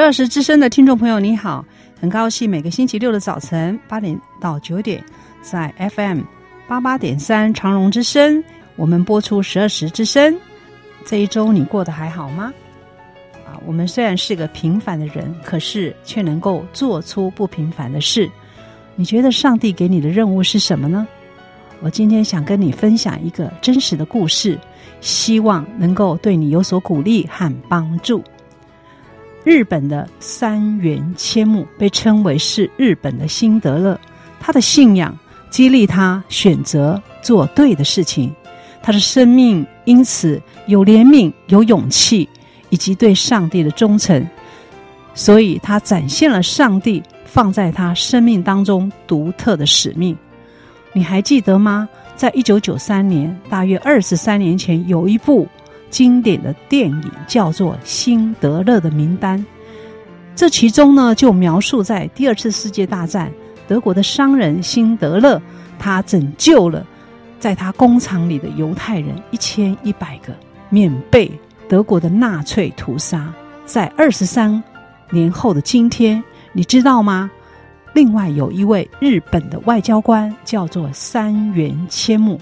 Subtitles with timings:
[0.00, 1.62] 十二时之声的听众朋友，你好，
[2.00, 5.04] 很高兴每个星期六的早晨八点到九点，
[5.42, 6.20] 在 FM
[6.66, 8.42] 八八点三长荣之声，
[8.76, 10.34] 我们播出十二时之声。
[11.04, 12.50] 这一周你过得还好吗？
[13.46, 18.26] 啊，我们虽然是个平凡的人，可是却能够做出不平凡的事。
[18.96, 21.06] 你觉得上帝给你的任务是什么呢？
[21.80, 24.58] 我今天想跟你分享一个真实的故事，
[25.02, 28.24] 希望能够对你有所鼓励和帮助。
[29.42, 33.98] 日本的三原千木被称为是日本的辛德勒，
[34.38, 35.16] 他的信仰
[35.48, 38.30] 激励他选择做对的事情，
[38.82, 42.28] 他的生命因此有怜悯、有勇气
[42.68, 44.24] 以及对上帝的忠诚，
[45.14, 50.16] 所以他展现了上帝放在他生命当中独特的使命。
[50.92, 51.88] 你还记得吗？
[52.14, 55.48] 在一九九三年，大约二十三年前，有一部。
[55.90, 59.38] 经典的电影叫做《辛德勒的名单》，
[60.34, 63.30] 这其中呢，就描述在第二次世界大战，
[63.68, 65.40] 德国的商人辛德勒，
[65.78, 66.86] 他拯救了
[67.38, 70.32] 在他工厂里的犹太人一千一百个，
[70.68, 71.30] 免被
[71.68, 73.32] 德国的纳粹屠杀。
[73.66, 74.62] 在二十三
[75.10, 77.30] 年后的今天，你知道吗？
[77.92, 82.38] 另外有一位日本的外交官叫做三原千木，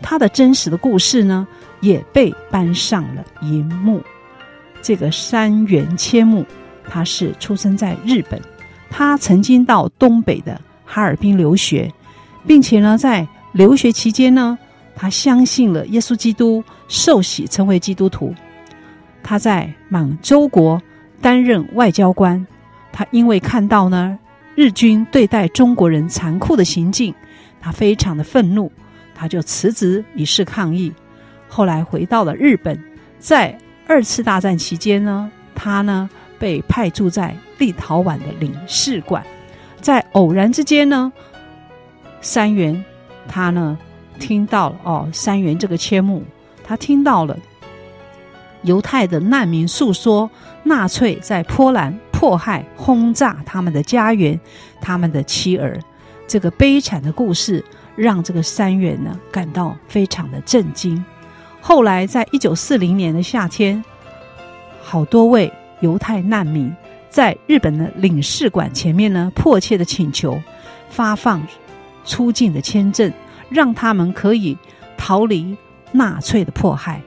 [0.00, 1.46] 他的真实的故事呢，
[1.82, 4.02] 也被搬上了荧幕。
[4.80, 6.46] 这个山原千木，
[6.88, 8.40] 他是出生在日本，
[8.88, 11.92] 他曾经到东北的哈尔滨留学，
[12.46, 14.58] 并且呢，在留学期间呢，
[14.96, 18.34] 他相信了耶稣基督，受洗成为基督徒。
[19.22, 20.82] 他在满洲国
[21.20, 22.44] 担任外交官，
[22.90, 24.18] 他因为看到呢
[24.56, 27.14] 日军对待中国人残酷的行径，
[27.60, 28.70] 他非常的愤怒，
[29.14, 30.92] 他就辞职以示抗议。
[31.54, 32.82] 后来回到了日本，
[33.18, 36.08] 在二次大战期间呢，他呢
[36.38, 39.22] 被派驻在立陶宛的领事馆。
[39.78, 41.12] 在偶然之间呢，
[42.22, 42.82] 三元
[43.28, 43.78] 他呢
[44.18, 46.22] 听到了哦，三元这个千木，
[46.64, 47.38] 他听到了
[48.62, 50.30] 犹太的难民诉说
[50.62, 54.40] 纳粹在波兰迫害、轰炸他们的家园、
[54.80, 55.78] 他们的妻儿，
[56.26, 57.62] 这个悲惨的故事，
[57.94, 61.04] 让这个三元呢感到非常的震惊。
[61.64, 63.82] 后来，在一九四零年的夏天，
[64.82, 66.74] 好多位犹太难民
[67.08, 70.42] 在日本的领事馆前面呢，迫切的请求
[70.90, 71.46] 发放
[72.04, 73.10] 出境的签证，
[73.48, 74.58] 让他们可以
[74.98, 75.56] 逃离
[75.92, 77.00] 纳粹的迫害。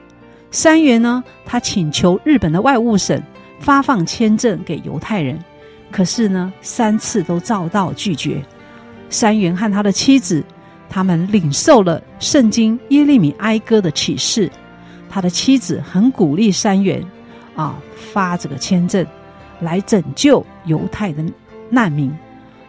[0.50, 3.22] 三原呢，他请求日本的外务省
[3.60, 5.38] 发放签证给犹太人，
[5.90, 8.42] 可是呢，三次都遭到拒绝。
[9.10, 10.42] 三原和他的妻子。
[10.88, 14.50] 他们领受了圣经耶利米哀歌的启示，
[15.08, 17.04] 他的妻子很鼓励三元
[17.54, 17.76] 啊
[18.12, 19.06] 发这个签证
[19.60, 21.24] 来拯救犹太的
[21.68, 22.12] 难民，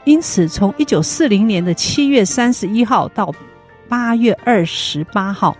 [0.05, 3.33] 因此，从一九四零年的七月三十一号到
[3.87, 5.55] 八月二十八号，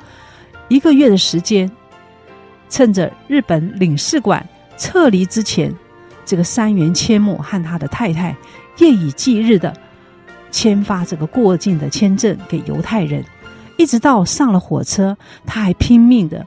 [0.68, 1.72] 一个月的时间，
[2.70, 4.46] 趁着日本领事馆
[4.78, 5.74] 撤离之前，
[6.26, 8.36] 这个山元千木和他的太太
[8.80, 9.74] 夜以继日的
[10.52, 13.24] 签发这个过境的签证给犹太人，
[13.78, 16.46] 一直到上了火车，他还拼命的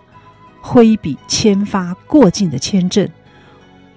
[0.61, 3.09] 挥笔签发过境的签证。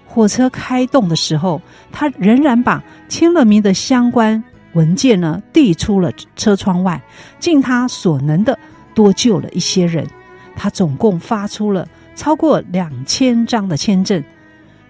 [0.06, 1.60] 火车开动的时候，
[1.90, 4.42] 他仍然把签了名的相关
[4.74, 7.02] 文件呢递出了车窗外，
[7.40, 8.56] 尽他所能的
[8.94, 10.06] 多救了一些人。
[10.54, 14.22] 他总共发出了超过两千张的签证，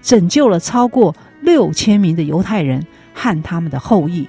[0.02, 4.28] 拯救了超过六千名的犹太人和他们的后裔。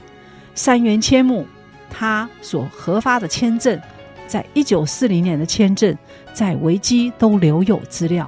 [0.55, 1.45] 三原千木
[1.89, 3.79] 他所核发的签证，
[4.25, 5.95] 在一九四零年的签证，
[6.33, 8.27] 在维基都留有资料。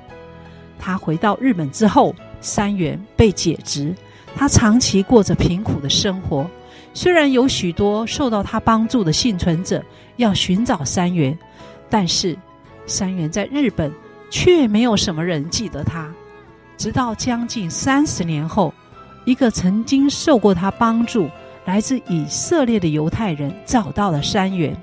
[0.77, 2.13] 他回到日本之后。
[2.39, 3.95] 三原被解职，
[4.35, 6.47] 他长期过着贫苦的生活。
[6.94, 9.83] 虽然有许多受到他帮助的幸存者
[10.18, 11.35] 要寻找三原，
[11.89, 12.38] 但是
[12.85, 13.91] 三原在日本
[14.29, 16.07] 却没有什么人记得他。
[16.77, 18.71] 直到将近三十年后，
[19.25, 21.27] 一个曾经受过他帮助、
[21.68, 24.74] 来自以色列的犹太人找到了三元。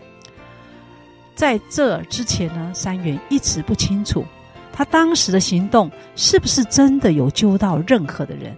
[1.35, 4.23] 在这之前呢，三元一直不清楚。
[4.71, 8.55] 他当时的行动是不是真的有救到任何的人？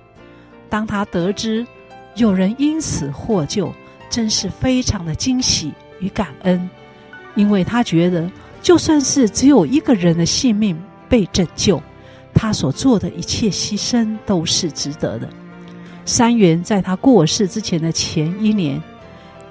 [0.69, 1.65] 当他得知
[2.17, 3.73] 有人因此获救，
[4.11, 6.69] 真是非常的惊喜与感恩，
[7.37, 8.29] 因为他觉得
[8.61, 10.77] 就算是只有一个人的性命
[11.09, 11.81] 被拯救，
[12.35, 15.29] 他所做的一切牺牲都是值得的。
[16.07, 18.83] 三元在他过世之前的前一年，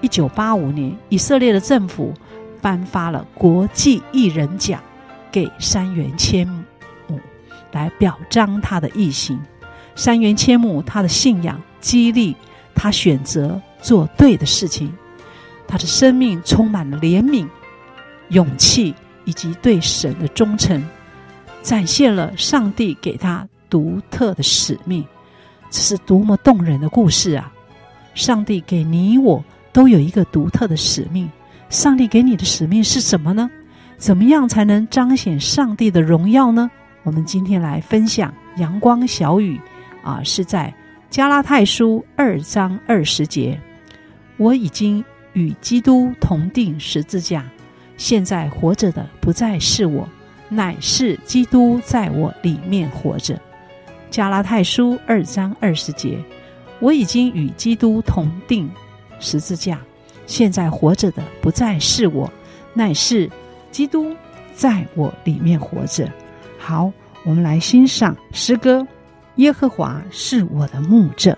[0.02, 2.12] 一九八五年，以色列的政府
[2.60, 4.82] 颁发了国际艺人奖。
[5.32, 7.20] 给三元千木
[7.74, 9.38] 来表彰他的义行。
[9.94, 12.34] 三元千木他的信仰激励
[12.74, 14.94] 他选择做对的事情，
[15.68, 17.46] 他的生命充满了怜悯、
[18.30, 20.82] 勇气以及对神的忠诚，
[21.62, 25.06] 展现了上帝给他独特的使命。
[25.76, 27.52] 这是多么动人的故事啊！
[28.14, 29.44] 上帝给你我
[29.74, 31.30] 都有一个独特的使命。
[31.68, 33.52] 上帝给你的使命是什么呢？
[33.98, 36.72] 怎么样才能彰显上帝的荣耀呢？
[37.04, 39.60] 我们今天来分享阳光小雨
[40.02, 40.74] 啊，是在
[41.10, 43.60] 加拉太书二章二十节。
[44.38, 47.44] 我已经与基督同钉十字架，
[47.98, 50.08] 现在活着的不再是我，
[50.48, 53.38] 乃是基督在我里面活着。
[54.10, 56.18] 加拉太书二章二十节，
[56.80, 58.70] 我已经与基督同定
[59.20, 59.80] 十字架，
[60.26, 62.32] 现在活着的不再是我，
[62.74, 63.30] 乃是。
[63.72, 64.16] 基督
[64.54, 66.10] 在我里面活着。
[66.58, 66.90] 好，
[67.26, 68.88] 我们来欣赏诗歌。
[69.36, 71.38] 耶和华是我的牧者。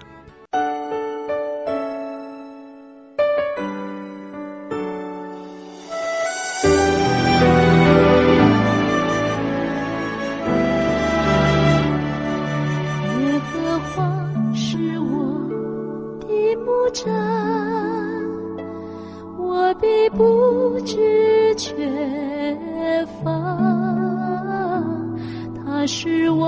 [25.88, 26.46] 使我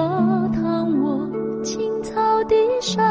[0.54, 1.26] 躺卧
[1.64, 3.02] 青草地上，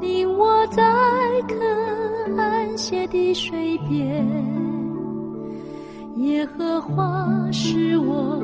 [0.00, 0.82] 你我在
[1.46, 1.54] 可
[2.40, 4.26] 安歇的水边。
[6.16, 8.40] 耶和华是我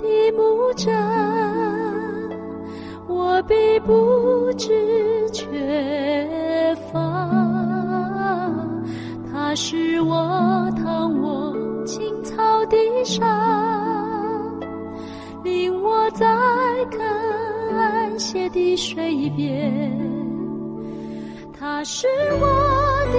[0.00, 0.90] 的牧者，
[3.06, 3.54] 我必
[3.86, 6.98] 不致缺乏。
[9.30, 11.54] 他使我躺卧
[11.86, 13.97] 青草地上。
[16.12, 16.26] 在
[16.90, 17.06] 看
[17.76, 19.92] 安歇的水边，
[21.56, 22.06] 他是
[22.40, 22.46] 我
[23.12, 23.18] 的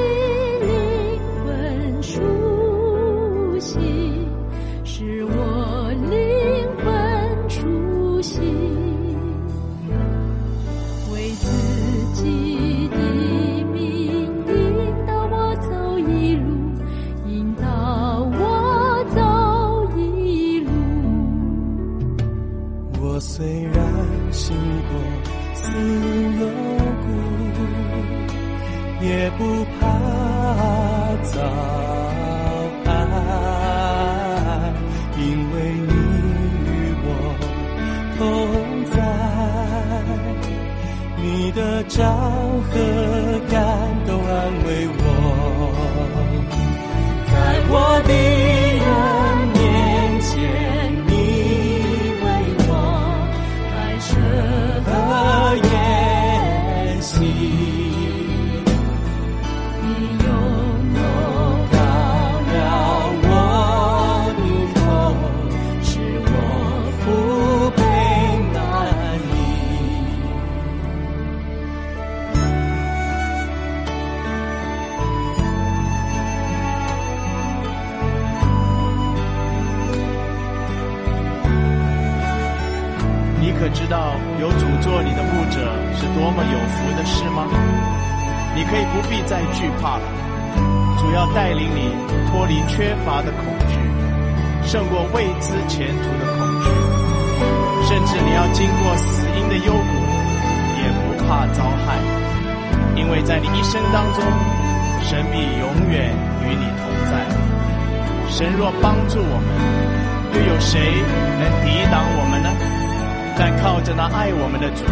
[113.42, 114.84] 但靠着那爱我们的主，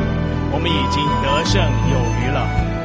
[0.53, 1.61] 我们已经得胜
[1.91, 2.76] 有余了。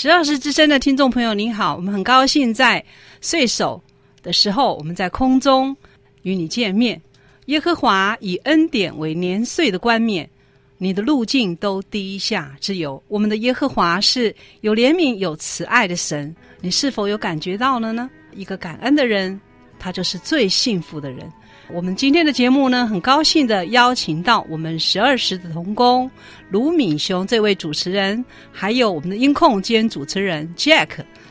[0.00, 2.84] 十二时之声的听众朋友，您好，我们很高兴在
[3.20, 3.82] 岁首
[4.22, 5.76] 的时候，我们在空中
[6.22, 7.02] 与你见面。
[7.46, 10.30] 耶和华以恩典为年岁的冠冕，
[10.76, 13.02] 你的路径都低下之有。
[13.08, 18.08] 我们的耶和华是有怜悯、有慈爱的神，你是否有感觉到了呢？
[18.32, 19.40] 一个感恩的人，
[19.80, 21.28] 他就是最幸福的人。
[21.70, 26.10] 我们今天的节目呢，很高兴的邀请到我们十二时的同工
[26.50, 30.88] 卢敏雄这位主持人，还有我们的音控兼主持人 Jack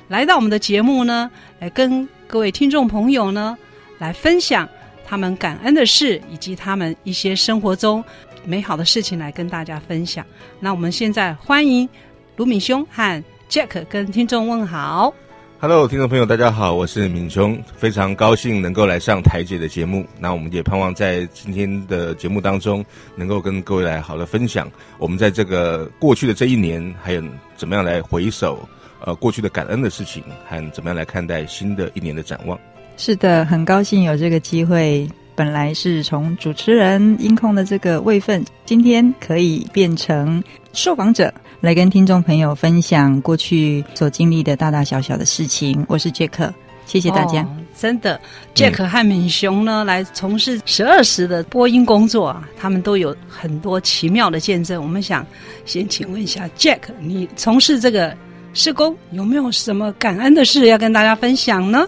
[0.08, 1.30] 来到我们的节目呢，
[1.60, 3.58] 来跟各位听众朋友呢
[3.98, 4.70] 来分享
[5.06, 8.04] 他们感恩的事，以及他们一些生活中
[8.46, 10.24] 美好的事情来跟大家分享。
[10.60, 11.90] 那我们现在欢迎
[12.36, 15.12] 卢敏雄和 Jack 跟听众问好。
[15.60, 20.06] Hello，听众朋友，大家好，我是敏雄，非常高兴能够来上台姐的节目。
[20.20, 22.86] 那我们也盼望在今天的节目当中，
[23.16, 27.24] 能够跟各位来好的分享我们在这个过去的这一年，还有
[27.56, 28.70] 怎么样来回首
[29.04, 32.58] 呃过去的感恩的事情，和怎么样来看待新的一年的展望。
[32.96, 35.10] 是的，很高兴有这个机会。
[35.34, 41.32] 本来是从主持人、音控的这个位份，今天可以变成受访者。
[41.60, 45.84] 来跟听众朋友分享过去所经历的大大小小的事情。
[45.90, 46.54] 我是杰克，
[46.86, 47.42] 谢谢大家。
[47.42, 48.22] 哦、真的，
[48.54, 54.80] 杰克和敏雄呢，嗯、来从事十二时的播音工作啊，他们都有很多奇妙的见证。
[54.80, 55.26] 我们想
[55.66, 58.16] 先请问一下杰克，你从事这个
[58.54, 61.88] 施工有没有什么感恩的事要跟大家分享呢？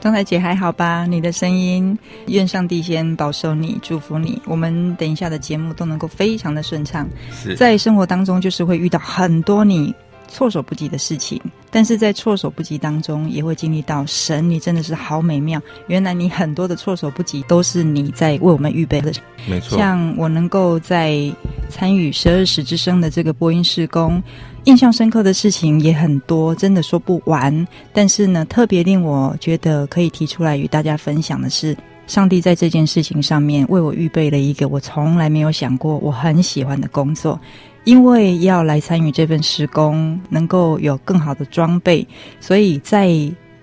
[0.00, 1.06] 张台姐还好吧？
[1.06, 4.40] 你的声音，愿上帝先保守你，祝福你。
[4.46, 7.08] 我们等一下的节目都能够非常的顺畅。
[7.32, 9.92] 是在生活当中，就是会遇到很多你
[10.28, 15.60] 措手不及的事情，但是在措手不及当中，也会经历到神，你真的是好美妙。
[15.86, 19.12] 原来你很多的措手不及，都是你在为我们预备的。
[19.46, 21.30] 没错，像我能够在
[21.68, 24.22] 参与十二时之声的这个播音事工。
[24.64, 27.66] 印象深刻的事情也很多，真的说不完。
[27.92, 31.74] 但是呢，特别令我觉得可以提出来与大家分享的是，
[32.06, 37.40] 上帝在这件事情上面为我预备了一个我从来没有想过、我很喜欢的工作。
[37.88, 42.06] 因为要来参与这份施工，能够有更好的装备，
[42.38, 43.10] 所以在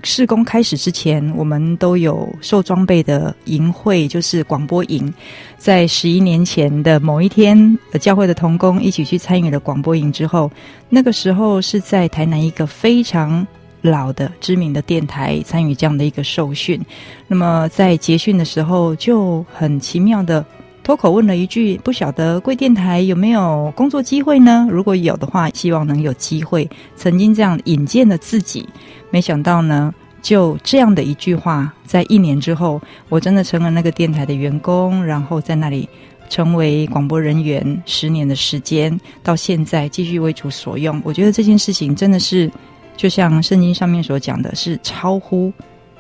[0.02, 5.14] 施工开始之前，我们都有受装备的营会，就是广播营。
[5.60, 10.50] 在十一年前的某一天，教会的同工一起去参与了广播营之后，
[10.90, 13.46] 那个时候是在台南一个非常
[13.84, 16.84] 老的知名的电台参与这样的一个受训。
[17.28, 20.44] 那么在结训的时候，就很奇妙的。
[20.86, 24.68] 脱口问了一句：“不晓得贵电台有没有工作机会呢？
[24.70, 28.70] 如果有的话，希望能有机会。”曾经这样引荐了自己，
[29.10, 35.90] 没想到呢，就这样的一句话，在一年之后，我真的成了那个电台的员工，然后在那里
[36.30, 41.02] 成为广播人员十年的时间，到现在继续为主所用。
[41.04, 42.48] 我觉得这件事情真的是，
[42.96, 45.52] 就像圣经上面所讲的，是超乎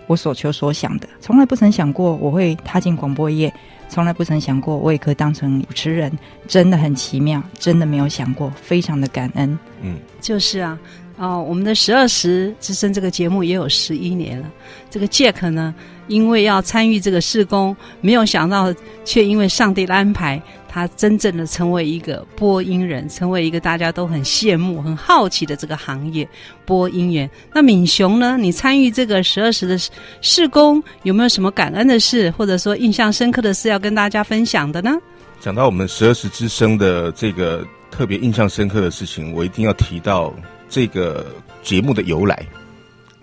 [0.07, 3.53] 我所求所想的，从来不曾想过我会踏进广播业。
[3.87, 6.11] 从来不曾想过，我也可以当成主持人，
[6.47, 9.57] 真的很奇妙，真的没有想过，非常的感恩。
[9.83, 10.77] 嗯，就是啊，
[11.17, 14.51] 哦，我们的十二时之声这个节目也有十一年了。
[14.89, 15.73] 这个 Jack 呢，
[16.07, 18.73] 因为要参与这个事工，没有想到，
[19.05, 20.41] 却因为上帝的安排。
[20.75, 26.27] 他真正的成为一个播音人，成为一个大家都很羡慕、很好奇的这个行业——
[26.67, 27.29] 播音员。
[27.53, 28.37] 那敏雄呢？
[28.37, 29.77] 你参与这个十二时的
[30.19, 34.97] 试工，有没有什么感恩的事，或者说印象深刻的事要跟大家分享的呢？
[35.39, 40.35] 讲到我们十二时之声的这个特别印象深刻的事情，我一定要提到
[40.67, 41.25] 这个
[41.63, 42.45] 节目的由来。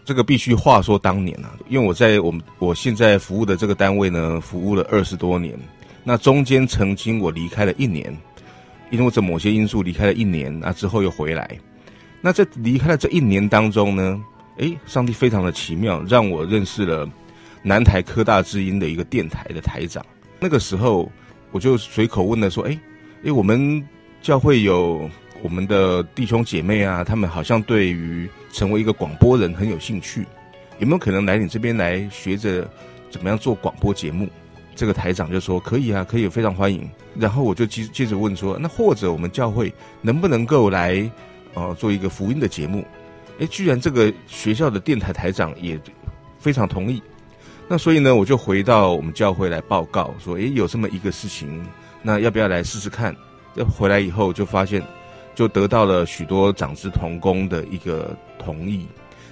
[0.06, 5.54] 这个必须话说当年啊，因为我在我们我现在服务的这个单位呢，服务了二十多年。
[6.04, 8.16] 那中间曾经我离开了一年，
[8.90, 11.58] 因为这某些因素离开了一年，那之后又回来。
[12.20, 14.20] 那在离开了这一年当中呢，
[14.58, 17.08] 诶，上帝非常的奇妙，让我认识了
[17.62, 20.04] 南台科大之音的一个电台的台长。
[20.40, 21.10] 那个时候
[21.50, 22.78] 我就随口问了说，诶，
[23.24, 23.82] 诶，我们
[24.20, 25.08] 教会有
[25.42, 30.26] 我们的弟兄姐妹啊，他们好像对于成为一个广播人很有兴趣，
[30.78, 32.68] 有没有可能来你这边来学着
[33.10, 34.28] 怎么样做广播节目？
[34.74, 36.88] 这个台长就说可以啊，可以，非常欢迎。
[37.14, 41.10] 然后我就接接着问说，那或者我们教会能不能够来，
[41.54, 42.84] 呃，做一个福音的节目？
[43.38, 45.78] 诶，居然这个学校的电台台长也
[46.38, 47.02] 非常同意。
[47.68, 51.62] 那所以呢，我就回到我们教会来报告说，诶，有这么一个事情，
[52.00, 53.14] 那要不要来试试看？
[53.54, 54.82] 要回来以后就发现，
[55.34, 58.86] 就得到了许多长子同工的一个同意。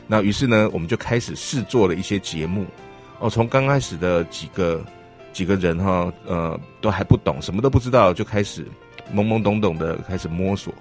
[0.06, 2.66] 那于是呢，我们就开始试做了一些节目。
[3.20, 4.84] 哦，从刚开始的几个。
[5.32, 8.66] 几个人哈，呃，都还不懂，什么都不知道，就开始
[9.14, 10.72] 懵懵懂懂的开始摸索。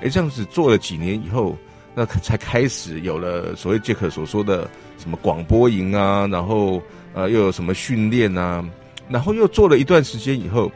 [0.00, 1.56] 诶，这样子做了几年以后，
[1.94, 6.80] 那才开始有了所谓杰克所说的什么广播营啊，然后
[7.14, 8.64] 呃又有什么训练啊，
[9.08, 10.70] 然后又做了一段时间以后，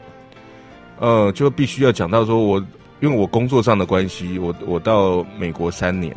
[0.99, 2.59] 呃，就必须要讲到说我
[2.99, 6.13] 因为我工作上的关系，我我到美国三年，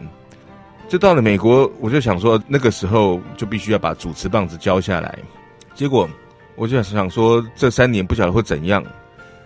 [0.88, 5.18] 就到了美国，我就想说那个时候就必须要把主持棒子交下来，
[5.74, 6.08] 结果。
[6.56, 8.82] 我就想说，这三年不晓得会怎样，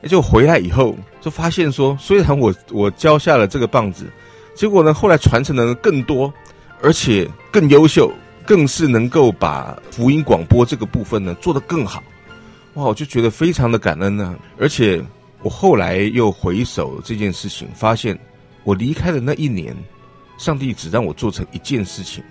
[0.09, 4.07] 就回来以后就发现说，虽然我我交下了这个棒子，
[4.55, 6.33] 结果呢，后来传承的人更多，
[6.81, 8.13] 而且更优秀，
[8.47, 12.03] 更是能够把福音广播这个部分呢做得更好。
[12.75, 14.37] 哇，我就觉得非常的感恩呢。
[14.57, 15.03] 而且
[15.43, 18.17] 我后来又回首这件事情，发现
[18.63, 19.77] 我离开的那一年，
[20.39, 22.23] 上帝只让我做成一件事情，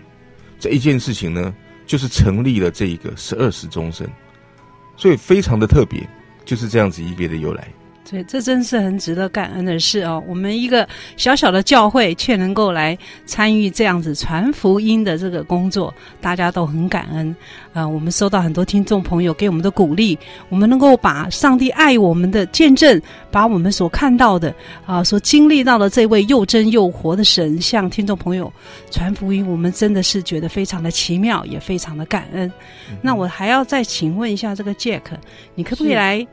[0.57, 1.53] 这一件事情呢，
[1.85, 4.07] 就是成立了这一个十二时钟声。
[4.99, 6.05] 所以非常的特别，
[6.43, 7.65] 就是这样子一别的由来。
[8.09, 10.23] 对，这真是很值得感恩的事哦。
[10.27, 17.29] 我们一个小小的教会，却能够来参与这样子传福音的这个工作，大家都很感恩。
[17.71, 20.17] 啊、呃，我们收到很多听众朋友给我们的鼓励，
[20.49, 24.49] 我们能够把上帝爱我们的见证，把我们所看到的
[24.87, 28.51] 啊、呃，所经历到的这位又真又活的神，向听众朋友
[28.89, 32.51] 传福音，我们真的是觉得非常的奇妙，也非常的感恩。
[32.89, 35.01] 嗯、那我还要再请问一下这个 Jack，
[35.53, 36.25] 你可不可以来？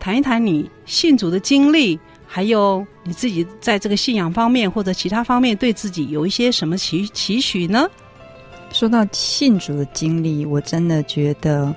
[0.00, 7.86] 谈一谈你信主的经历，还有你自己在这个信仰方面或者其他方面对自己有一些什么期期许呢？
[8.72, 11.74] 说到信主的经历，我真的觉得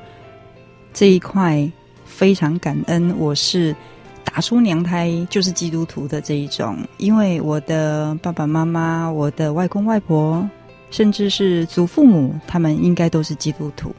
[0.93, 1.69] 这一块
[2.05, 3.13] 非常感恩。
[3.17, 3.75] 我是
[4.23, 10.49] 打出娘胎就是基督徒的这一种，因为我的爸爸妈妈、我的外公外婆。
[10.93, 13.91] 甚至是祖父母，他们应该都是基督徒。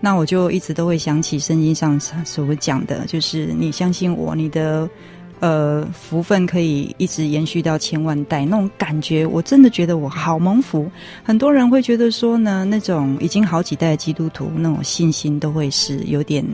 [0.00, 4.90] 那我就一直都会想起圣经上所讲的，就是你相信我，你的
[5.38, 8.44] 呃福分可以一直延续到千万代。
[8.44, 10.90] 那种感觉，我真的觉得我好蒙福。
[11.22, 16.44] 很多人会觉得说呢，那种已经好几代的基督徒，那种信心都会是有点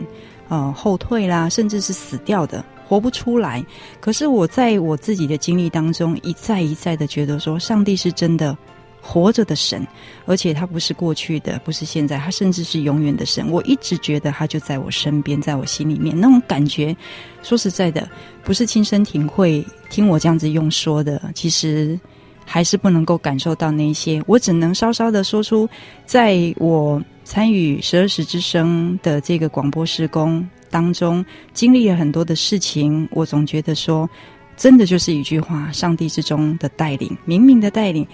[0.47, 3.65] 呃后退啦，甚至是死掉的，活不出来。
[3.99, 8.55] 可是我在我自己的经历当中，一再一再的觉得说，上帝是真的。
[9.01, 9.85] 活着的神，
[10.25, 13.49] 而且他不是过去的，不是现在，他甚至是永远的神。
[13.49, 16.95] 我一直觉得他就在我身边，在我心里面，那种感觉，
[17.41, 18.09] 说实在的，
[18.43, 21.97] 不是亲身体会，听我这样子用说的，其实
[22.43, 24.21] 还是不能够感受到那些。
[24.27, 25.69] 我只能稍稍的说出，
[26.05, 34.09] 在我参与十二时之声的这个广播事工当中，经历了很多的事情，我总觉得说。
[34.57, 38.07] 真的就是一句话，上帝之中的带领，明明的带领，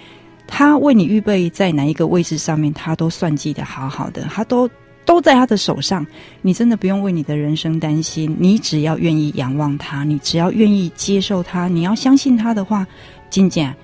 [0.46, 4.68] 他为你预备在哪一个位置上面，他都算计的好好的，他都
[5.04, 6.06] 都在他的手上。
[6.42, 12.86] 你真的不用为你的人生担心，你只要愿意仰望他，你只要愿意接受他，你要相信他的话，
[13.30, 13.74] 金姐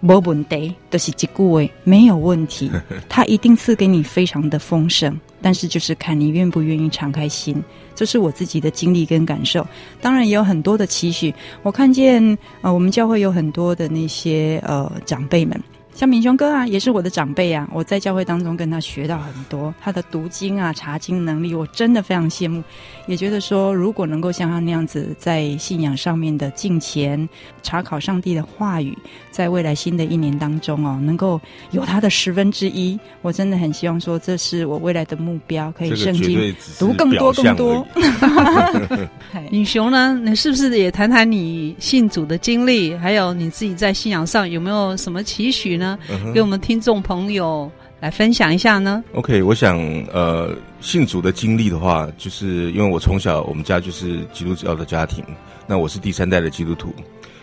[0.00, 2.70] 没问题，都是这句话，没有问题，
[3.08, 5.18] 他一定赐给你非常的丰盛。
[5.42, 9.66] 但是就是看你愿不愿意敞开心，这是我自己的经历跟感受。
[9.98, 11.34] 当然也有很多的期许。
[11.62, 12.22] 我看见
[12.60, 15.58] 呃，我们教会有很多的那些呃长辈们。
[16.00, 22.64] 像敏雄哥啊，也是我的长辈啊，我在教会当中跟他学到很多，他的读经啊、查经能力，我真的非常羡慕，
[23.06, 27.28] 也觉得说，如果能够像他那样子，在信仰上面的敬虔、
[27.62, 28.96] 查考上帝的话语，
[29.30, 31.38] 在未来新的一年当中哦，能够
[31.72, 37.86] 有他的十分之一，我真的很希望说，这是我未来的目标，可以圣经读更多更多。
[39.52, 45.89] 敏雄呢，你是不是也谈谈你信主的经历，还有你自己在信仰上有没有什么期许呢？
[46.08, 49.78] 嗯、给我们听众朋友来分享一下呢？OK，我想
[50.12, 55.24] 呃，信主的经历的话，就是因为我从小我们家就是基督教的家庭，
[55.66, 56.94] 那我是第三代的基督徒，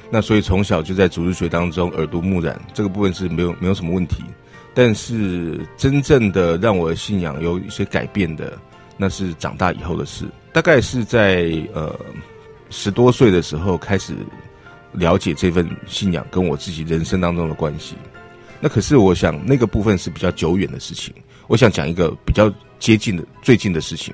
[0.10, 4.24] 那所以从小就在主日学当中耳濡目染，这个部分是没有没有什么问题。
[4.74, 8.56] 但是真正的让我的信仰有一些改变的，
[8.96, 11.96] 那是长大以后的事，大概是在呃
[12.70, 14.14] 十多岁的时候开始
[14.92, 17.96] 了解这份信仰跟我自己人生当中的关系。
[18.60, 21.14] 那可是我想，那个部分是比较久远的事情。
[21.48, 24.14] 我想讲一个比较接近的、最近的事情。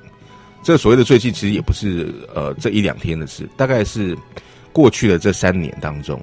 [0.62, 4.16] 这所谓的最近，其实也不是呃这一两天的事，大概是
[4.72, 6.20] 过去的这三年当中。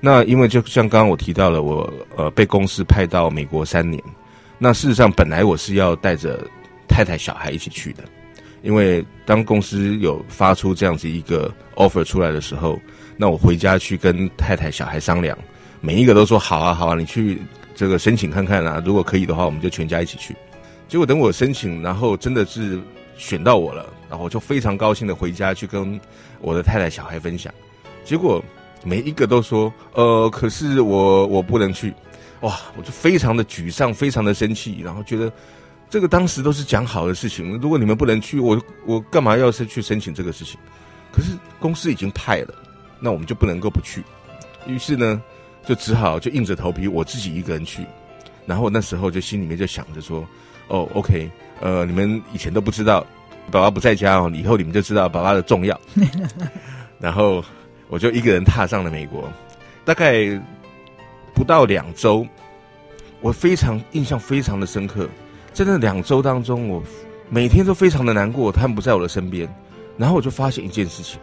[0.00, 4.02] 那因为就像刚刚我提到了，我呃被公司派到美国三年。
[4.58, 6.44] 那事实上，本来我是要带着
[6.88, 8.04] 太太、小孩一起去的，
[8.62, 12.80] 因为当公司有发出这样子一个 offer 出来的时候，
[13.16, 15.36] 那我回家去跟太太、小孩商量。
[15.80, 17.40] 每一个都说好啊好啊，你去
[17.74, 20.36] 这个申请看看啊，如果可以的话，我们就全家一起去。
[20.86, 22.78] 结果等我申请，然后真的是
[23.16, 25.98] 选到我了，然后我就非常高兴的回家去跟
[26.40, 27.52] 我的太太小孩分享。
[28.04, 28.44] 结果
[28.84, 31.94] 每一个都说，呃，可是我我不能去，
[32.40, 35.32] 哇，我就非常的沮丧，非常的生气，然后觉得
[35.88, 40.60] 这个当时都是讲好的事情，如果你们不能去，我我干嘛要是去申请这个事情？
[41.10, 42.54] 可是公司已经派了，
[42.98, 44.04] 那我们就不能够不去。
[44.66, 45.22] 于是呢。
[45.64, 47.84] 就只好就硬着头皮我自己一个人去，
[48.46, 50.26] 然后那时候就心里面就想着说，
[50.68, 53.06] 哦，OK，呃，你们以前都不知道
[53.50, 55.78] 爸爸不在家哦，以后你们就知道爸爸的重要。
[56.98, 57.44] 然后
[57.88, 59.30] 我就一个人踏上了美国，
[59.84, 60.26] 大概
[61.34, 62.26] 不到两周，
[63.20, 65.08] 我非常印象非常的深刻，
[65.52, 66.82] 在那两周当中，我
[67.28, 69.48] 每天都非常的难过，他们不在我的身边，
[69.96, 71.18] 然后我就发现一件事情，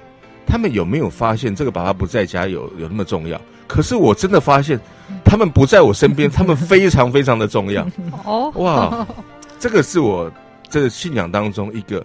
[0.47, 3.39] 他们有没有发现这个爸爸不在家有有那么重要？
[3.67, 4.79] 可是我真的发现，
[5.25, 7.86] 他们不在我身边，他们非常非常的重要。
[8.23, 9.05] 哦，哇，
[9.60, 10.31] 这个是我
[10.69, 12.03] 这个信仰当中一个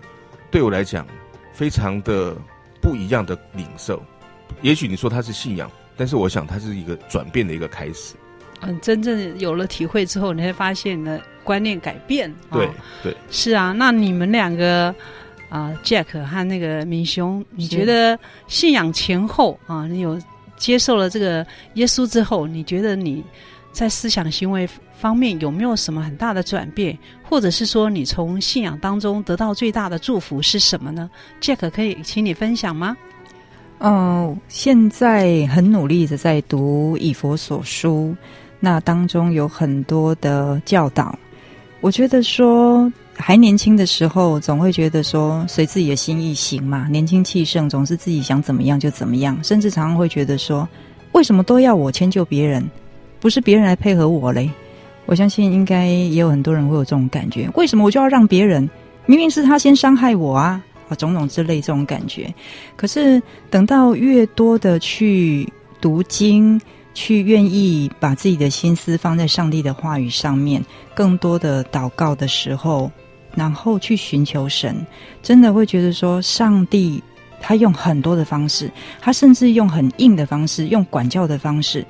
[0.50, 1.07] 对我来讲
[1.52, 2.35] 非常的
[2.81, 4.02] 不一样的领受。
[4.61, 8.14] 也许你说它是信仰，但是我想它是一个转变的一个开始。
[8.62, 12.33] 嗯，真正有了体会之后，你会发现你的观念改变。
[12.52, 12.68] 对
[13.02, 13.72] 对，是啊。
[13.72, 14.94] 那你们两个
[15.52, 20.18] 啊，Jack 和那个敏雄，你觉得信仰前后啊，你有？
[20.58, 23.24] 接受了这个耶稣之后，你觉得你
[23.72, 26.96] 在思想行为方面有没有什么很大的转变？
[27.24, 31.10] 或者是说，你从信仰当中得到最大的祝福是什么呢
[31.40, 32.96] ？Jack 可以请你分享吗？
[33.78, 38.14] 嗯、呃，现在很努力的在读以佛所书，
[38.60, 41.18] 那当中有很多的教导，
[41.80, 42.92] 我觉得说。
[43.14, 50.68] 还年轻的时候，总会觉得说随自己的心意行嘛，年轻气盛，总是自己想怎么样就怎么样，甚至常常会觉得说，
[51.12, 52.68] 为什么都要我迁就别人，
[53.20, 54.51] 不是别人来配合我嘞？
[55.07, 58.68] 我相信应该也有很多人会有这种感觉，为什么我就要让别人？
[59.07, 62.33] 明明是他先伤害我啊，啊，种种之类这种感觉。
[62.77, 66.61] 可是等到越多的去读经。
[66.94, 70.62] 去愿意把自己的心思放在上帝的话语上面，
[70.94, 72.90] 更多的祷告的时候，
[73.35, 74.77] 然后去寻求神，
[75.23, 77.03] 真的会觉得说，上帝
[77.40, 81.85] 他用很多的方式，他甚至用很硬的方式，用管教的方式，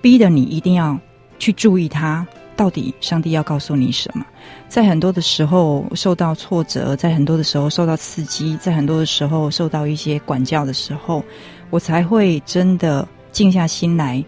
[0.00, 0.98] 逼得你一定要
[1.38, 4.24] 去注意他到底上帝要告诉你什么。
[4.68, 11.22] 在很多的时候受到挫折，在很多的时候受到刺激，在很多的时候受到一些管教的时候，
[11.68, 14.24] 我才会真的静下心来，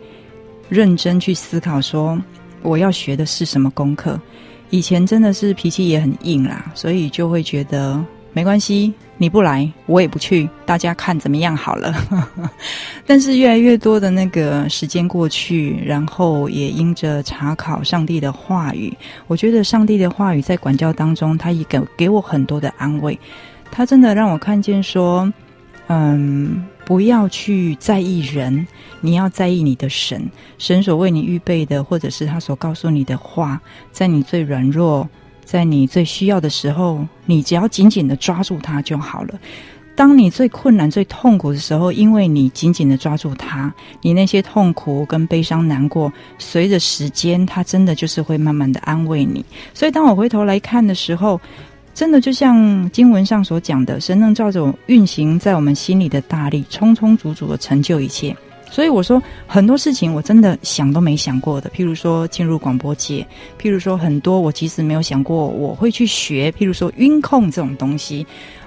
[0.69, 2.21] 认真去思考说
[2.63, 4.21] 我要学的是什么功课。
[4.71, 11.95] 以前真的是脾气也很硬啦，所以就会觉得没关系，你不来我也不去，大家看怎么样好了。
[13.07, 18.95] 但是越来越多的那个时间过去，然后也因着查考上帝的话语，
[19.27, 23.19] 我觉得上帝的话语在管教当中，他也给给我很多的安慰。
[23.71, 25.31] 他真的让我看见说，
[25.89, 28.67] 嗯，不要去在意人。
[29.03, 33.61] 你要在意你的神，神所为你预备的，或者是他所告诉你的话，
[33.93, 35.07] 在你最软弱，
[35.45, 39.39] 在你最需要的时候，你只要紧紧的抓住它就好了。
[39.95, 43.71] 当你最困难、最痛苦的时候，因为你紧紧的抓住它，
[44.01, 49.45] 你那些痛苦跟悲伤、难过，随着时间，它真的就是会慢慢的安慰你。
[49.75, 51.39] 所以，当我回头来看的时候，
[51.99, 58.37] 真的就像经文上所讲的，神能照着运行在我们心里的大力，充充足足的成就一切。
[58.71, 63.27] 所以我说很多事情我真的想都没想过的，譬如说进入广播界，
[63.61, 68.25] 譬如说很多我其实没有想过我会去学，譬如说音控这种东西，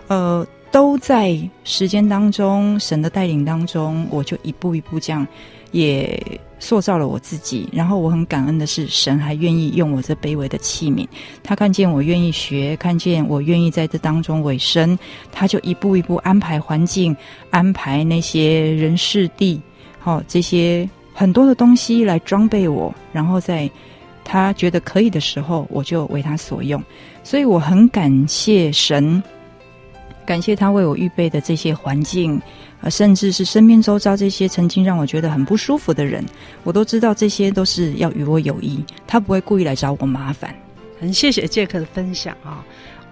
[0.10, 5.26] 呃，都在时间当中，神的带领当中，我就一步一步这样
[5.72, 7.68] 也塑造了我自己。
[7.72, 11.08] 然后我很感恩的是，神还愿意用我这卑微的器皿，
[11.44, 14.98] 他看见我愿意学，看见我愿意在这当中委身，
[15.32, 17.16] 他就一步一步安排环境，
[17.50, 19.60] 安排那些人事地。
[20.00, 23.70] 好、这些很多的东西来装备我，然后在
[24.24, 26.82] 他觉得可以的时候，我就为他所用。
[27.24, 29.22] 所以我很感谢神，
[30.26, 32.42] 感谢他为我预备的这些环境，
[32.82, 36.26] 呃，甚至是身边周遭这些曾经让我觉得很不舒服的人，
[36.64, 40.54] 我都知道这些都是要与我有益，他不会故意来找我麻烦。
[41.00, 42.64] 很谢谢杰克的分享啊！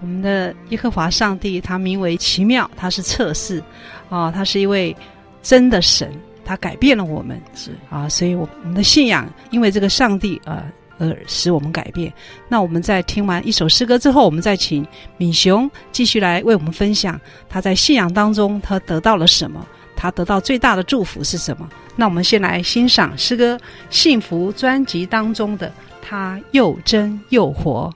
[0.02, 3.64] 我们的耶和华上帝，他名为奇妙，他是测试
[4.10, 4.96] 啊，他是一位
[5.42, 6.12] 真的神。
[6.46, 10.64] 他改变了我们，是啊，所以我们的信仰因为这个上帝呃
[11.00, 12.14] 而使我们改变。
[12.48, 14.86] 那我们在听完一首诗歌之后，我们再请
[15.18, 21.68] 敏雄继续来为我们分享他在信仰当中他得到了什么，他得到最大的祝福是什么。
[21.96, 23.58] 那我们先来欣赏诗歌
[23.90, 27.92] 《幸福》专辑当中的“他又真又活”。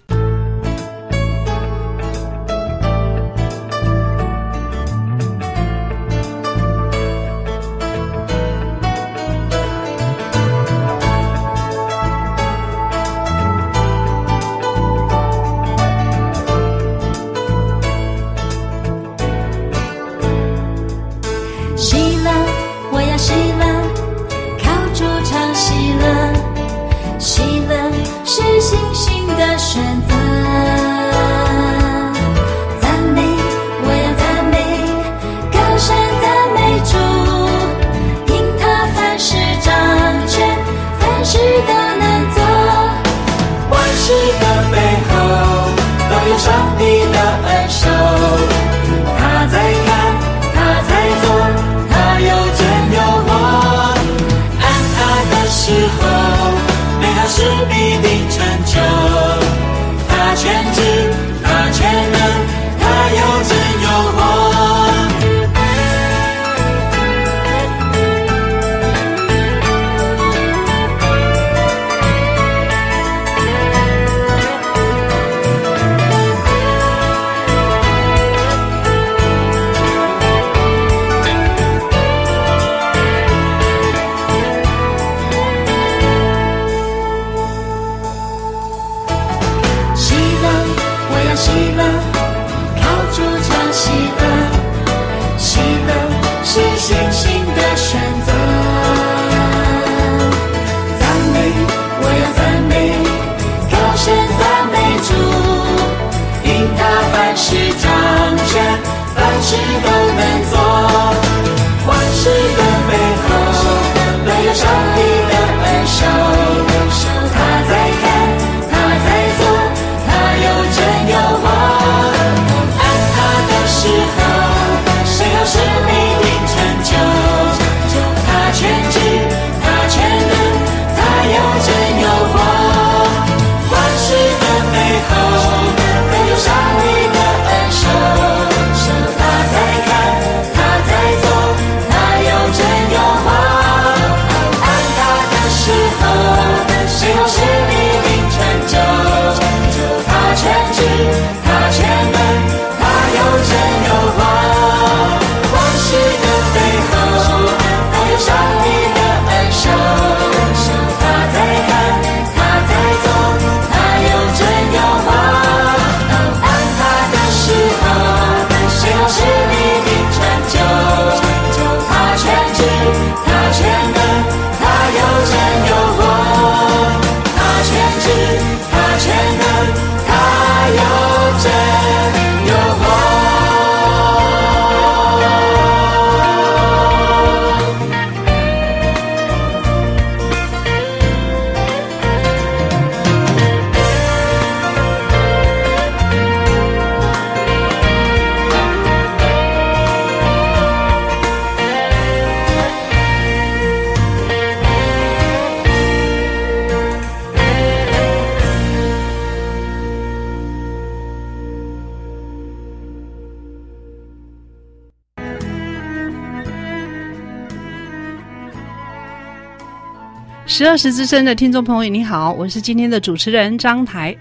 [220.53, 224.15] 十二时之声的听众朋友，你好，我是今天的主持人张台。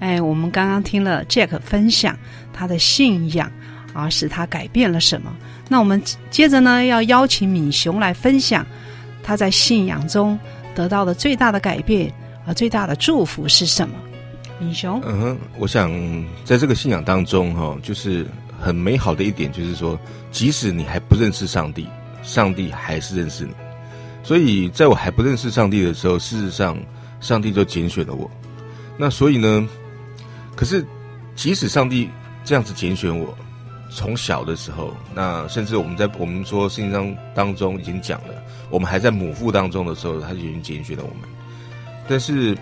[0.00, 2.14] 哎，我们刚刚听了 Jack 分享
[2.52, 3.50] 他的信仰
[3.94, 5.34] 啊，使他改变了什么？
[5.66, 8.66] 那我们接着呢，要邀请敏雄来分享
[9.22, 10.38] 他在信仰中
[10.74, 12.12] 得到的最大的改变
[12.44, 13.94] 和最大的祝福是什么？
[14.60, 15.90] 敏雄，嗯哼，我想
[16.44, 18.26] 在这个信仰当中，哈，就是
[18.60, 19.98] 很美好的一点，就是说，
[20.30, 21.88] 即使你还不认识上帝，
[22.22, 23.52] 上帝还是认识你。
[24.28, 26.76] 所以，在我还不认识上帝的时候，事实上，
[27.18, 28.30] 上帝就拣选了我。
[28.98, 29.66] 那所以呢，
[30.54, 30.84] 可是，
[31.34, 32.10] 即使上帝
[32.44, 33.34] 这样子拣选我，
[33.90, 38.34] 从小的时候，那甚至我们在我们说圣经当当中已经讲了，
[38.68, 41.26] 我们还在母腹当中的时候，他就已经拣选了我们。
[42.06, 42.54] 但是，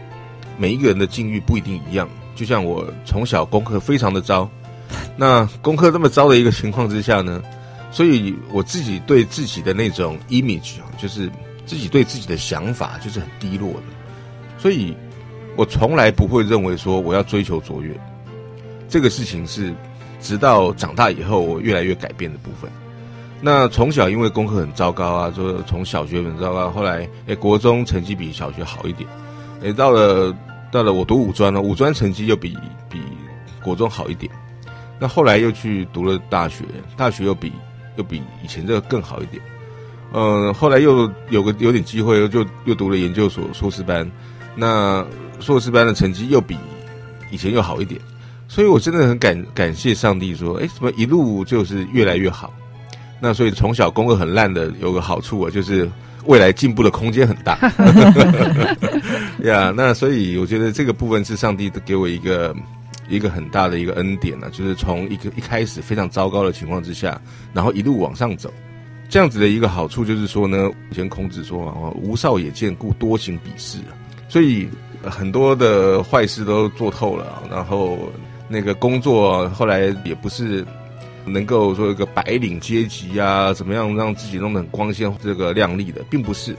[0.56, 2.08] 每一个人的境遇不一定一样。
[2.36, 4.48] 就像我从小功课非常的糟，
[5.18, 7.42] 那功课这么糟的一个情况之下呢，
[7.90, 11.28] 所以我自己对自己的那种 image 啊，就是。
[11.66, 13.82] 自己对自己的想法就是很低落的，
[14.56, 14.96] 所以
[15.56, 17.92] 我从来不会认为说我要追求卓越，
[18.88, 19.74] 这个事情是
[20.20, 22.70] 直到长大以后我越来越改变的部分。
[23.42, 29.08] 那从小因为功课很糟糕啊，就从小学很糟糕，后来诶国中成绩比小学好一点，
[29.60, 30.34] 诶到了
[30.70, 32.56] 到了我读五专了，五专成绩又比
[32.88, 33.00] 比
[33.62, 34.32] 国中好一点，
[34.98, 36.64] 那后来又去读了大学，
[36.96, 37.52] 大学又比
[37.96, 39.42] 又比以前这个更好一点。
[40.18, 44.10] 嗯，后来又有个有点机会，又就又读了研究所硕士班，
[44.54, 45.06] 那
[45.40, 46.56] 硕士班的成绩又比
[47.30, 48.00] 以前又好一点，
[48.48, 52.50] 所以我真的很感感谢上帝，说，哎，怎么一路就是越来越好？
[53.20, 55.86] 那所以从小功课很烂的有个好处啊，就是
[56.24, 57.58] 未来进步的空间很大。
[59.44, 62.56] 呀，yeah, 那所以我觉得这个部分是上帝给我一个
[63.06, 67.20] 一个很大的一个恩典呢，就是从一个一开始非常糟糕的情况之下，
[67.52, 68.50] 然后一路往上走。
[69.08, 73.78] 这样子的一个好处就是说呢，以前孔子说啊，无少也见，故多行鄙事，
[74.28, 74.68] 所以
[75.02, 77.98] 很多的坏事都做透了，然后
[78.48, 80.66] 那个工作后来也不是
[81.24, 86.54] 能够说一个白领阶级啊，怎么样让自己弄得很光鲜这个亮丽的，并不是，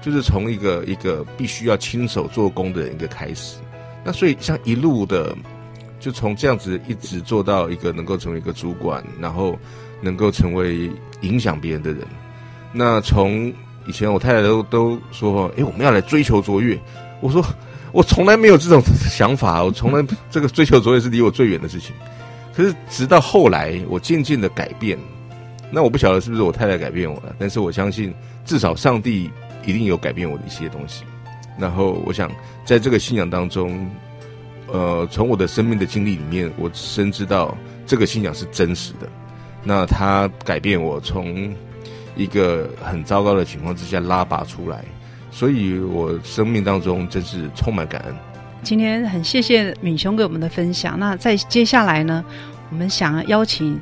[0.00, 3.58] 就是从一个一个必须要亲手做工的一个开始，
[4.04, 5.36] 那所以像一路的，
[5.98, 9.58] 就从这样子一直做到一个能够成为一个主管，然后
[10.00, 10.90] 能够成为。
[11.22, 12.06] 影响别人的人，
[12.72, 13.52] 那从
[13.88, 16.78] 以前我太太都都说，哎，我们要来追求卓越。
[17.20, 17.44] 我说，
[17.90, 18.80] 我从来没有这种
[19.10, 21.92] 想法，我从来这个追求卓越是离我最远的事情。
[22.54, 24.96] 可是直到后来，我渐渐的改变。
[25.72, 29.28] 那我不晓得是不是我太太改变我了，但是我相信，至少上帝
[29.66, 31.02] 一定有改变我的一些东西。
[31.58, 32.30] 然后，我想
[32.64, 33.90] 在这个信仰当中，
[34.68, 39.08] 呃，从我的生命的经历里面，我深知道这个信仰是真实的。
[39.64, 41.54] 那他改变我，从
[42.16, 44.84] 一个很糟糕的情况之下拉拔出来，
[45.30, 48.14] 所以我生命当中真是充满感恩。
[48.62, 50.98] 今天很谢谢敏雄给我们的分享。
[50.98, 52.24] 那在接下来呢，
[52.70, 53.80] 我们想邀请。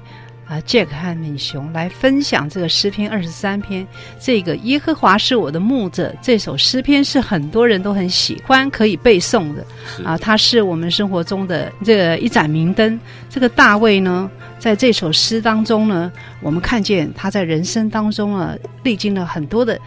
[0.49, 3.86] 啊，Jack 和敏雄来分享这个诗篇二十三篇。
[4.20, 9.66] 这个耶和华是我的牧者，这首诗篇是很多人都很喜欢，可以背诵的。
[10.05, 12.99] 啊，它是我们生活中的这个一盏明灯。
[13.28, 19.78] 这个大卫呢，在这首诗当中呢，我们看见他在人生当中啊，历经了很多的。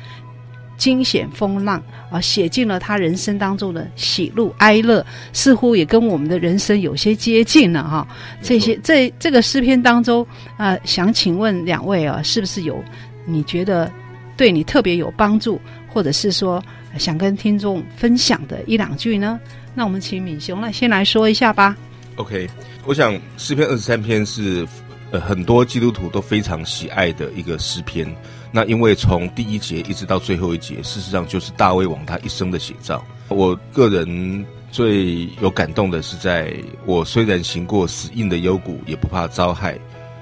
[0.80, 8.08] 惊险风浪啊，写进了他人生当中的喜怒哀乐，似乎也跟我们的人生有些接近了哈。
[8.42, 10.26] 这些这这个诗篇当中
[10.58, 12.84] 啊，想请问两位啊，是不是有
[13.28, 13.92] 你觉得
[14.36, 16.64] 对你特别有帮助，或者是说
[16.98, 19.40] 想跟听众分享的一两句呢？
[19.76, 21.78] 那我们请敏雄来先来说一下吧。
[22.16, 22.50] OK，
[22.86, 24.66] 我想诗篇二十三篇是
[25.12, 28.08] 呃很多基督徒都非常喜爱的一个诗篇。
[28.52, 33.04] 那因为从第一节一直到最后一节，事实上就是大卫王他一生的写照。
[33.28, 36.52] 我个人最有感动的是，在
[36.86, 39.78] 我虽然行过死荫的幽谷，也不怕遭害，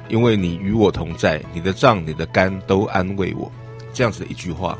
[0.09, 3.49] 因为你与我同在，你的杖、你的竿都安慰我。
[3.93, 4.77] 这样子的一句话。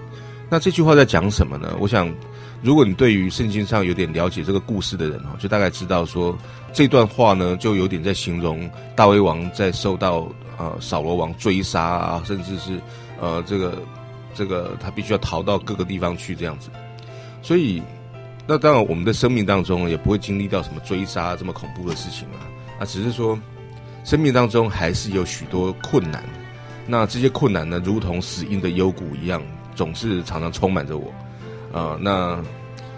[0.49, 1.75] 那这句话在讲什么呢？
[1.79, 2.13] 我想，
[2.61, 6.37] 如果你对于圣经上有点了解这个故事的人哈，就大概知道说，
[6.73, 10.27] 这段话呢，就有点在形容大卫王在受到
[10.57, 12.81] 呃扫罗王追杀啊，甚至是。
[13.19, 13.81] 呃，这个，
[14.35, 16.69] 这个他必须要逃到各个地方去这样子，
[17.41, 17.81] 所以，
[18.45, 22.45] 那当然我们的生命当中也不会经历到什么追杀这么恐怖的事情啊，
[22.79, 23.35] 啊，只是说，
[24.03, 26.23] 生命当中还是有许多困难，
[26.85, 29.41] 那这些困难呢，如同死荫的幽谷一样，
[29.73, 31.11] 总是常常充满着我，
[31.78, 32.41] 啊、那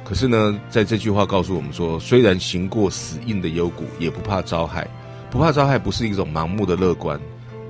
[0.05, 4.87] 可是呢，在这句话告诉我们说，虽然行过死荫的幽谷，也不怕遭害，
[5.29, 7.19] 不怕遭害不是一种盲目的乐观，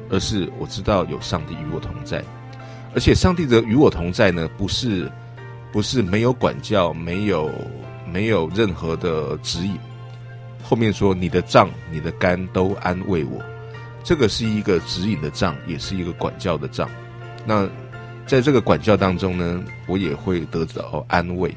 [0.10, 2.24] 而是我知道有上帝与我同在。
[2.94, 5.12] 而且上帝的与我同在呢，不是
[5.72, 7.52] 不是没有管教，没有
[8.12, 9.78] 没有任何的指引。
[10.64, 13.42] 后面说你的杖、你的肝都安慰我，
[14.04, 16.90] 这个是一个指引的杖，也是一个管教的杖。
[17.46, 17.68] 那
[18.30, 21.52] 在这个管教当中呢，我也会得到安慰。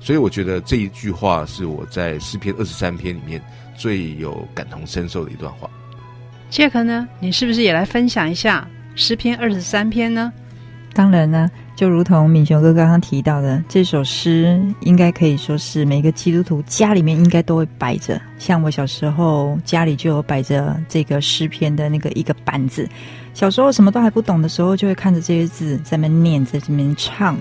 [0.00, 3.40] 所以我觉得这一句话是我在诗篇二十三篇里面
[3.76, 5.70] 最有感同身受的一段话。
[6.50, 10.32] 杰克呢，你是不是也来分享一下诗篇二十三篇呢？
[10.92, 18.18] 当然呢，就如同敏雄哥刚刚提到的，这首诗应该可以说是每个基督徒家里面应该都会摆着。
[18.38, 22.88] 像我小时候家里就有摆着这个诗篇的那个一个板子。
[23.34, 27.36] 小时候什么都还不懂的时候，就会看着这些字在那念，在这边唱。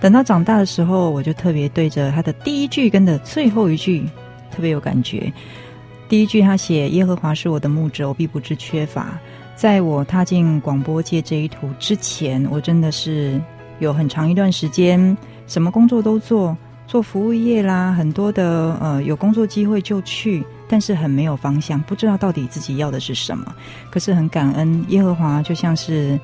[0.00, 4.04] 等到长大的时候，我就特别对着他的第一句跟的最后一句
[4.50, 5.32] 特别有感觉。
[6.08, 9.16] 第一句他写：“耶和华是我的牧者，我必不致缺乏。”
[9.54, 13.40] 在我踏进广播界这一途之前，我真的是
[13.78, 15.16] 有很长一段时间
[15.46, 16.56] 什么工作都做，
[16.86, 23.54] 做服务业啦，很多的呃有工作机会就去，但是很没有方向，不知道到底自己要的是什么。
[23.90, 26.18] 可是很感恩耶和华，就像是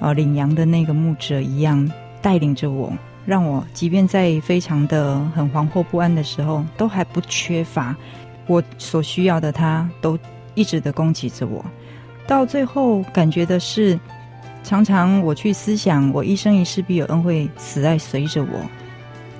[0.00, 1.90] 呃领羊的那个牧者一样，
[2.20, 2.92] 带领着我。
[3.26, 7.94] 让我即便在非常的很惶惑不安的时候，都还不缺乏
[8.46, 10.18] 我所需要的，他都
[10.54, 11.62] 一直的供给着我。
[12.26, 14.00] 到最后，感觉的是，
[14.62, 18.48] 常常我去思想，我一生一世必有恩惠慈爱随着我，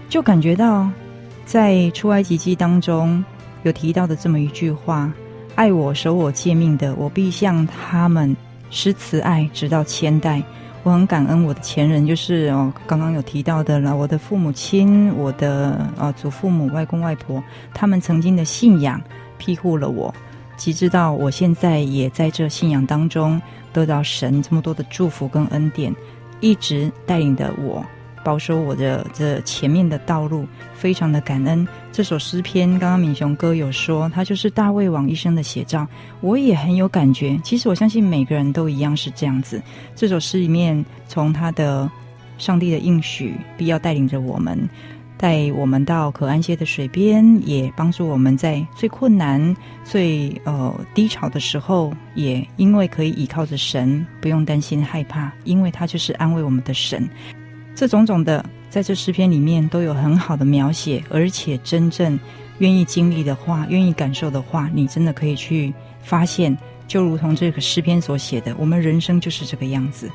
[0.09, 0.89] 就感觉到
[1.45, 3.23] 在出埃及记当中
[3.63, 5.13] 有提到的这么一句话：
[5.55, 8.35] 爱我、守我诫命的，我必向他们
[8.71, 10.43] 施慈爱，直到千代。
[10.85, 17.43] 我很感恩我的前人，就是哦，刚刚有提到的了，我的父母亲、我的呃祖父母、外公外婆，
[17.75, 18.99] 他们曾经的信仰
[19.37, 20.15] 庇护了我，
[20.57, 23.39] 及至到我现在也在这信仰当中
[23.79, 25.95] 得到神这么多的祝福跟恩典，
[26.41, 27.85] 一直带领着我。
[28.25, 31.67] 保守我的这前面的道路，非常的感恩。
[31.93, 35.87] 这首诗篇，刚刚敏雄哥有说，他就是大卫王一生的写照，
[36.21, 37.39] 我也很有感觉。
[37.43, 39.63] 其实我相信每个人都一样是这样子。
[39.95, 41.91] 这首诗里面，从他的
[42.37, 44.69] 上帝的应许，必要带领着我们，
[45.19, 49.55] 带我们到可安歇的水边，也帮助我们在最困难、
[49.85, 57.07] 最呃低潮的时候，也因为可以依靠着神，不用担心害怕，因为他就是安慰我们的神。
[57.75, 62.19] 这种种的，在这诗篇里面都有很好的描写，而且真正
[62.59, 66.57] 愿意经历的话，愿意感受的话，你真的可以去发现，
[66.87, 70.09] 就如同这个诗篇所写的，我们人生就是这个样子。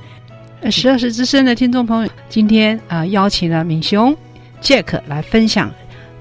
[0.72, 4.16] 十二时之声的听众朋友，今天啊、邀请了敏雄
[4.64, 5.70] Jack 来分享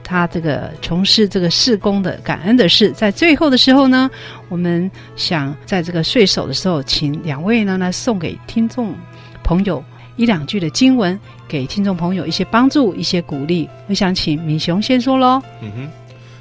[0.03, 2.90] 他这个从事这个事工的感恩的事。
[2.90, 4.11] 在最后的时候呢，
[4.49, 8.95] 我们想在这个岁首的时候，请两位呢来送给听众
[9.43, 9.82] 朋友。
[10.16, 11.18] 一两句的经文，
[11.49, 13.66] 给听众朋友一些帮助，一些鼓励。
[13.88, 15.40] 我想请敏雄先说喽。
[15.62, 15.90] 嗯哼，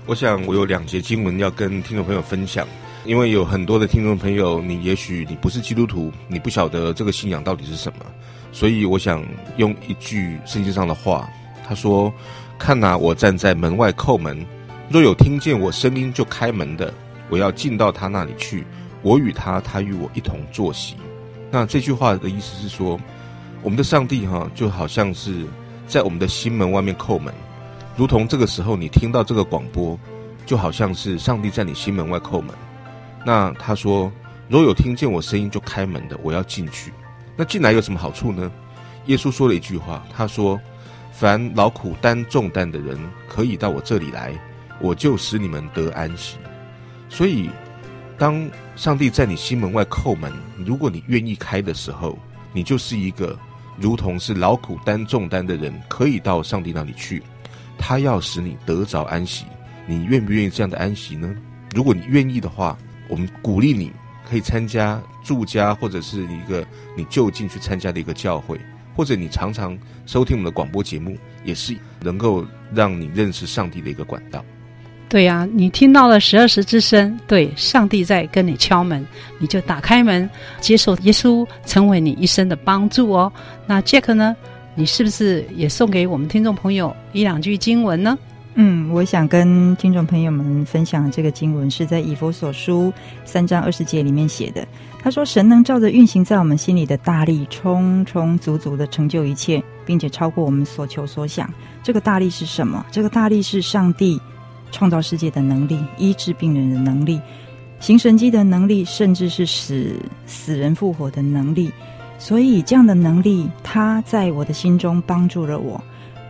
[0.05, 2.67] 我想我有两节经文要跟听众朋友分享，
[3.05, 8.05] 因为有很多的听众朋友，你也许你不是基督徒，你不晓得这个信仰到底是什么，
[8.51, 9.25] 所以我想
[9.55, 11.29] 用一句圣经上的话，
[11.71, 12.13] 他说
[12.59, 14.45] ：“看哪，我站在门外叩门，
[14.89, 16.93] 若有听见我声音就开门的，
[17.29, 18.65] 我要进到他那里去，
[19.01, 20.95] 我与他，他与我一同坐席。”
[21.49, 22.99] 那这句话的意思是说。
[23.63, 25.45] 我们的上帝哈，就好像是
[25.85, 27.31] 在我们的心门外面叩门，
[27.95, 29.97] 如同这个时候你听到这个广播，
[30.47, 32.49] 就好像是上帝在你心门外叩门。
[33.23, 34.11] 那他说，
[34.49, 36.91] 若有听见我声音就开门的，我要进去。
[37.37, 38.51] 那进来有什么好处呢？
[39.05, 40.59] 耶稣说了一句话，他说
[41.21, 42.97] ：“凡劳苦担重担的人，
[43.29, 44.33] 可以到我这里来，
[44.79, 46.37] 我就使你们得安息。”
[47.09, 47.47] 所以，
[48.17, 50.33] 当上帝在你心门外叩门，
[50.65, 52.17] 如果你愿意开的时候，
[52.51, 53.37] 你就是一个。
[53.77, 57.21] 如同是劳苦担重担的人，可以到上帝那里去，
[57.77, 59.45] 他要使你得着安息。
[59.85, 61.31] 你愿不愿意这样的安息呢？
[61.75, 62.75] 如果你愿意的话，
[63.07, 63.91] 我们鼓励你
[64.27, 66.65] 可以参加住家，或者是一个
[66.97, 68.59] 你就近去参加的一个教会，
[68.95, 74.43] 或者你常常收听我们的广播节目，也是能够让你认识上帝的一个管道。
[75.09, 79.05] 对呀、啊，你听到了十二时之声，对，上帝在跟你敲门，
[79.39, 80.29] 你就打开门，
[80.61, 83.31] 接受耶稣成为你一生的帮助哦。
[83.67, 84.35] 那 Jack 呢？
[84.73, 88.17] 你是不是也送给我们听众朋友一两句经文呢？
[88.53, 92.91] 嗯，我想跟听众朋友们分享这个经文，是在以弗所书
[93.25, 94.65] 三章二十节里面写的。
[95.03, 101.51] 他说：“神能照着运行在我们心里的大力，充充足足的成就一切，并且超过我们所求所想。
[101.81, 102.85] 这个大力是什么？
[102.91, 104.21] 这个大力是上帝。”
[104.73, 107.19] 创造世界的能力，医治病人的能力，
[107.81, 111.69] 行神迹的能力，甚至是使死人复活的能力。
[112.17, 115.83] 所以，这样的能力，他在我的心中帮助了我。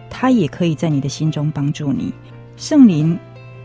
[0.09, 2.11] 他也可以在你的心中帮助你。
[2.57, 3.15] 圣灵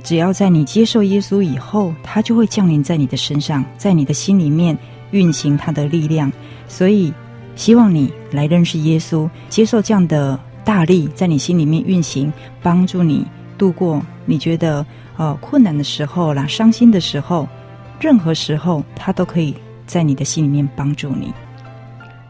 [0.02, 4.76] 只要在你接受耶稣以后，他就会降临在你的身上，在你的心里面
[5.10, 6.30] 运行他的力量。
[6.68, 7.12] 所以，
[7.54, 12.32] 希望你来认识耶稣，接受这样的大力在你心里面运行，
[12.62, 13.24] 帮助你
[13.56, 14.84] 度过你觉得
[15.16, 17.48] 呃困难的时候啦、伤心的时候，
[18.00, 19.54] 任何时候他都可以
[19.86, 21.32] 在你的心里面帮助你。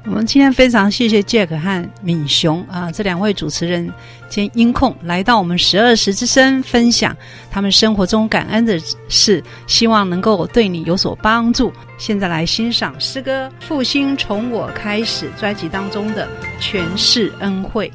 [0.09, 3.93] 我们今天非常谢谢杰克和敏雄啊这两位主持人
[4.29, 7.15] 兼音控来到我们十二时之声分享
[7.51, 8.79] 他们生活中感恩的
[9.09, 11.73] 事，希望能够对你有所帮助。
[11.99, 16.27] 现在来欣赏诗歌《复兴从我开始》专辑当中的
[16.61, 17.91] 《全是恩惠》。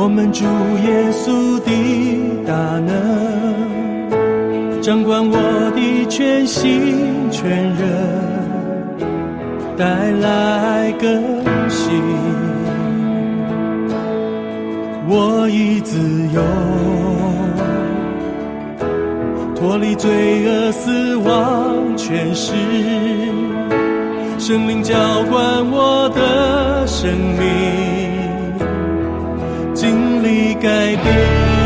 [0.00, 1.72] 我们主耶稣的
[2.46, 2.54] 大
[2.86, 5.36] 能，掌管我
[5.74, 7.82] 的全心全人，
[9.76, 11.20] 带来更
[11.68, 12.00] 新。
[15.08, 15.98] 我已自
[16.32, 16.44] 由，
[19.56, 22.54] 脱离罪恶死亡权势，
[24.38, 24.94] 圣灵浇
[25.28, 27.97] 灌我的生命。
[30.28, 31.57] 经历改变。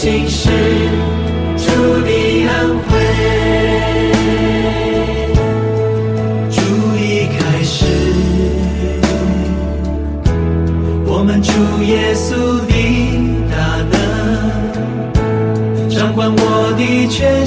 [0.00, 0.48] 心事
[1.56, 1.66] 主
[2.02, 2.88] 的安会
[6.48, 6.60] 主
[6.96, 7.84] 已开始
[11.04, 11.50] 我们主
[11.82, 12.30] 耶稣
[12.68, 12.72] 的
[13.50, 13.56] 大
[13.90, 13.98] 能
[15.90, 17.44] 掌管我的全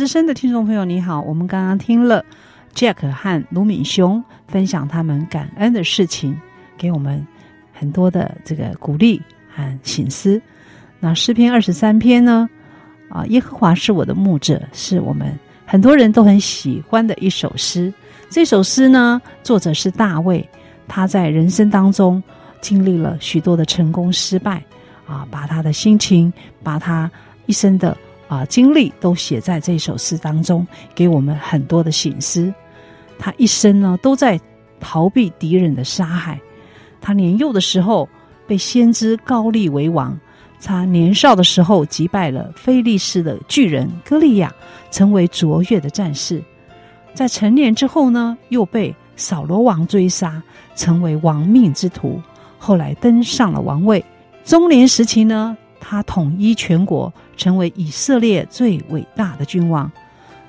[0.00, 1.20] 之声的听众朋友，你好。
[1.20, 2.24] 我们刚刚听了
[2.74, 6.40] Jack 和卢敏兄分享他们感恩的事情，
[6.78, 7.22] 给我们
[7.74, 9.20] 很多的这个鼓励
[9.54, 10.40] 和醒思。
[11.00, 12.48] 那诗篇二十三篇呢？
[13.10, 17.92] 啊，耶和华是我的牧者，是我们很多人都很喜欢的一首诗。
[18.30, 20.48] 这首诗呢，作者是大卫，
[20.88, 22.22] 他在人生当中
[22.62, 24.64] 经历了许多的成功失败，
[25.06, 26.32] 啊，把他的心情，
[26.62, 27.10] 把他
[27.44, 27.94] 一生的。
[28.30, 30.64] 啊，经历都写在这首诗当中，
[30.94, 32.54] 给我们很多的醒思。
[33.18, 34.40] 他一生呢，都在
[34.78, 36.40] 逃避敌人的杀害。
[37.00, 38.08] 他年幼的时候
[38.46, 40.16] 被先知高立为王，
[40.62, 44.54] 他年少的时候击败了非利士的巨人歌利亚，
[44.92, 46.40] 成为卓越的战士。
[47.12, 50.40] 在成年之后呢，又被扫罗王追杀，
[50.76, 52.22] 成为亡命之徒。
[52.58, 54.04] 后来登上了王位。
[54.44, 57.12] 中年时期呢，他统一全国。
[57.36, 59.90] 成为以色列最伟大的君王，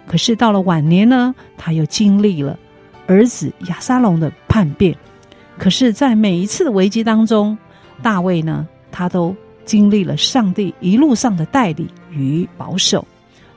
[0.05, 2.59] 可是到了晚年呢，他又经历了
[3.07, 4.93] 儿子亚撒龙的叛变。
[5.57, 7.57] 可是，在每一次的危机当中，
[8.01, 13.07] 大卫呢，他都经历了上帝一路上的带领与保守。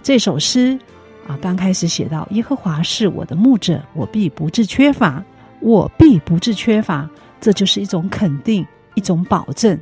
[0.01, 0.79] 这首诗
[1.27, 5.21] 啊，刚开始写到：“耶和华是我的牧者，我必不致缺乏，
[5.59, 7.11] 我必不致缺乏。”
[7.43, 8.65] 这就是一种肯定，
[8.95, 9.77] 一种保证，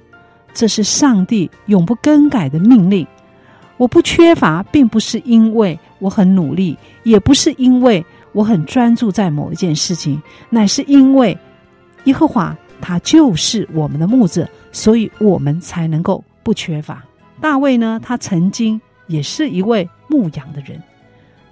[0.55, 3.07] 这是上帝永不更改的命令。
[3.79, 11.37] 我不缺乏，并不是因为我很努力，也不是因为我很专注在某一件事情，乃是因为
[12.05, 17.03] 耶和华他就是我们的牧者，所以我们才能够不缺乏。
[17.41, 20.81] 大卫呢，他曾经也是一位牧羊的人。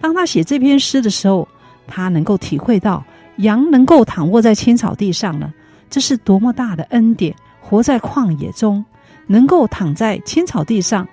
[0.01, 1.49] 当他写这篇诗的时候，
[1.87, 3.03] 他能够体会到
[3.39, 5.53] 羊能够躺卧在青草地上呢，
[5.89, 7.35] 这是多么大的恩典。
[7.63, 8.85] 活在旷野中，
[9.31, 11.07] 能够躺在青草地上，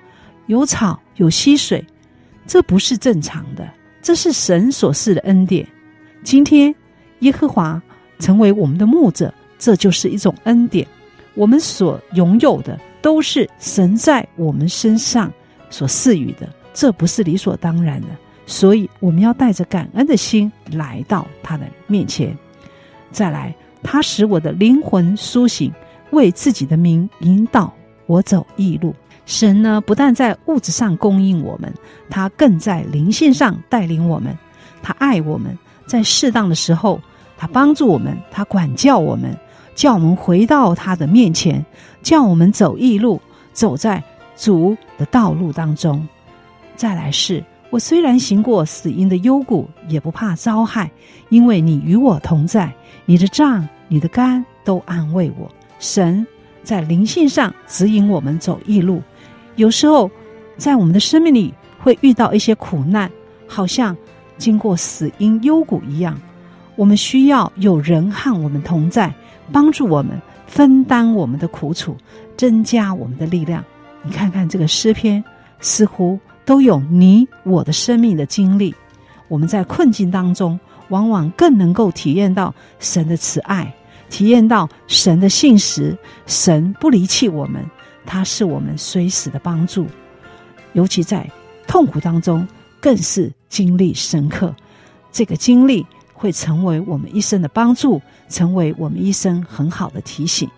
[0.48, 1.00] 有草。
[1.18, 1.84] 有溪水，
[2.46, 3.68] 这不是正常的，
[4.04, 5.68] 这是神所赐的恩典。
[6.24, 6.72] 今天
[7.22, 7.82] 耶和华
[8.20, 10.86] 成为我们的牧者，这就是一种恩典。
[11.34, 15.34] 我们所拥有的都是神在我们身上
[15.72, 18.10] 所赐予的，这不是理所当然的。
[18.46, 22.38] 所以我们要带着感恩的心来到他的面前。
[23.12, 25.74] 再来，他使我的灵魂苏醒，
[26.12, 27.74] 为自己的名引导
[28.08, 28.96] 我走义路。
[29.28, 31.72] 神呢，不但在物质上供应我们，
[32.10, 34.36] 他更在灵性上带领我们。
[34.82, 37.00] 他爱我们，在适当的时候，
[37.38, 39.38] 他帮助我们，他管教我们，
[39.76, 41.64] 叫我们回到他的面前，
[42.02, 44.02] 叫我们走义路，走在
[44.38, 46.08] 主的道路当中。
[46.78, 50.90] 再来是，我虽然行过死荫的幽谷，也不怕遭害，
[51.28, 52.74] 因为你与我同在，
[53.06, 55.52] 你的杖、你的竿都安慰我。
[55.80, 56.26] 神
[56.68, 59.02] 在灵性上指引我们走义路。
[59.56, 60.12] 有时候，
[60.58, 63.10] 在我们的生命里会遇到一些苦难，
[63.48, 63.96] 好像
[64.38, 66.20] 经过死荫幽谷一样。
[66.76, 69.14] 我们需要有人和我们同在，
[69.50, 71.96] 帮助我们分担我们的苦楚，
[72.36, 73.64] 增加我们的力量。
[74.04, 75.24] 你看看这个诗篇，
[75.62, 78.76] 似乎都有你我的生命的经历。
[79.30, 80.60] 我们在困境当中，
[80.90, 83.74] 往往更能够体验到神的慈爱，
[84.10, 87.64] 体验到神的信实，神不离弃我们。
[88.06, 89.86] 他是我们随时的帮助，
[90.72, 91.30] 尤其在
[91.68, 92.48] 痛苦当中，
[92.80, 94.56] 更是经历深刻。
[95.12, 100.50] 这个经历会成为我们一生的帮助，成为我们一生很好的提醒。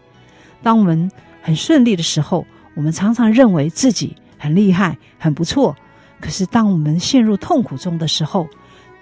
[0.61, 1.09] 当我们
[1.41, 2.45] 很顺利的时候，
[2.75, 5.75] 我们常常认为自己很厉害、很不错。
[6.21, 8.47] 可是，当我们陷入痛苦中的时候，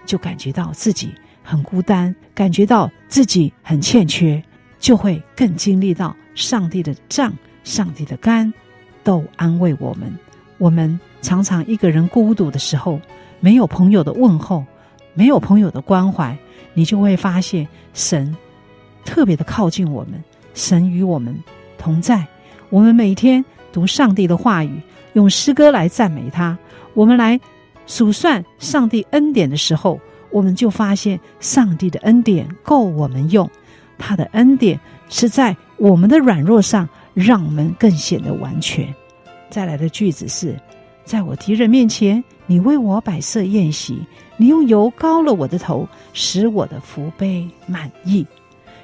[0.05, 4.41] 就感觉到自己很孤单，感觉到自己很欠缺，
[4.79, 7.33] 就会更经历到上帝的杖。
[7.63, 8.53] 上帝的肝
[9.03, 10.09] 都安慰我们。
[10.57, 12.97] 我们常常一个人孤独的时候，
[13.41, 14.63] 没有朋友的问候，
[15.13, 16.37] 没有朋友的关怀，
[16.73, 18.33] 你就会发现神
[19.03, 21.37] 特别的靠近我们，神与我们
[21.77, 22.25] 同在。
[22.69, 23.43] 我们每天
[23.73, 24.81] 读上帝的话语，
[25.11, 26.57] 用诗歌来赞美他，
[26.93, 27.37] 我们来
[27.85, 29.99] 数算上帝恩典的时候，
[30.31, 33.49] 我们就发现上帝的恩典够我们用。
[33.97, 36.87] 他的恩典是在我们的软弱上。
[37.17, 38.87] 让我们更显得完全。
[39.49, 40.55] 再来的句子是：
[41.03, 43.97] 在我敌人面前，你为我摆设宴席，
[44.37, 48.23] 你用油膏了我的头，使我的福杯满溢。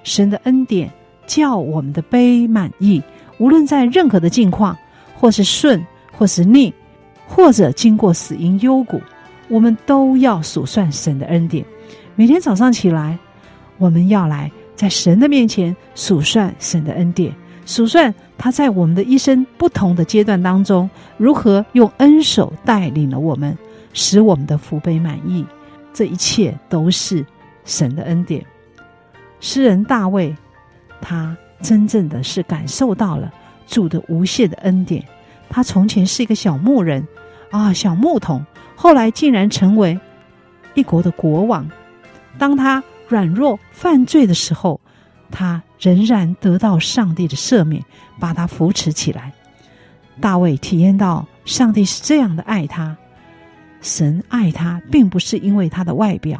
[0.03, 0.91] 神的恩典
[1.27, 2.99] 叫我们的杯满溢，
[3.37, 4.75] 无论在任何的境况，
[5.15, 6.73] 或是顺，或是逆，
[7.27, 8.99] 或者经过死荫幽谷，
[9.53, 11.63] 我们都要数算神的恩典。
[12.15, 13.19] 每天早上起来，
[13.77, 17.31] 我们要来在神的面前数算神的恩典。
[17.63, 23.55] 数算他在我们的一生不同的阶段当中，如何用恩手带领了我们，
[23.93, 25.45] 使我们的福杯满溢。
[25.93, 27.23] 这一切都是
[27.63, 28.43] 神的恩典。
[29.39, 30.35] 诗人大卫，
[30.99, 33.31] 他真正的是感受到了
[33.67, 35.05] 主的无限的恩典。
[35.47, 37.07] 他从前是一个小牧人
[37.51, 38.43] 啊，小牧童，
[38.75, 39.99] 后来竟然成为
[40.73, 41.69] 一国的国王。
[42.37, 44.79] 当他软弱犯罪的时候，
[45.29, 47.83] 他仍然得到上帝的赦免，
[48.19, 49.31] 把他扶持起来。
[50.21, 52.95] 大卫体验到上帝是这样的爱他，
[53.81, 56.39] 神爱他，并不是因为他的外表，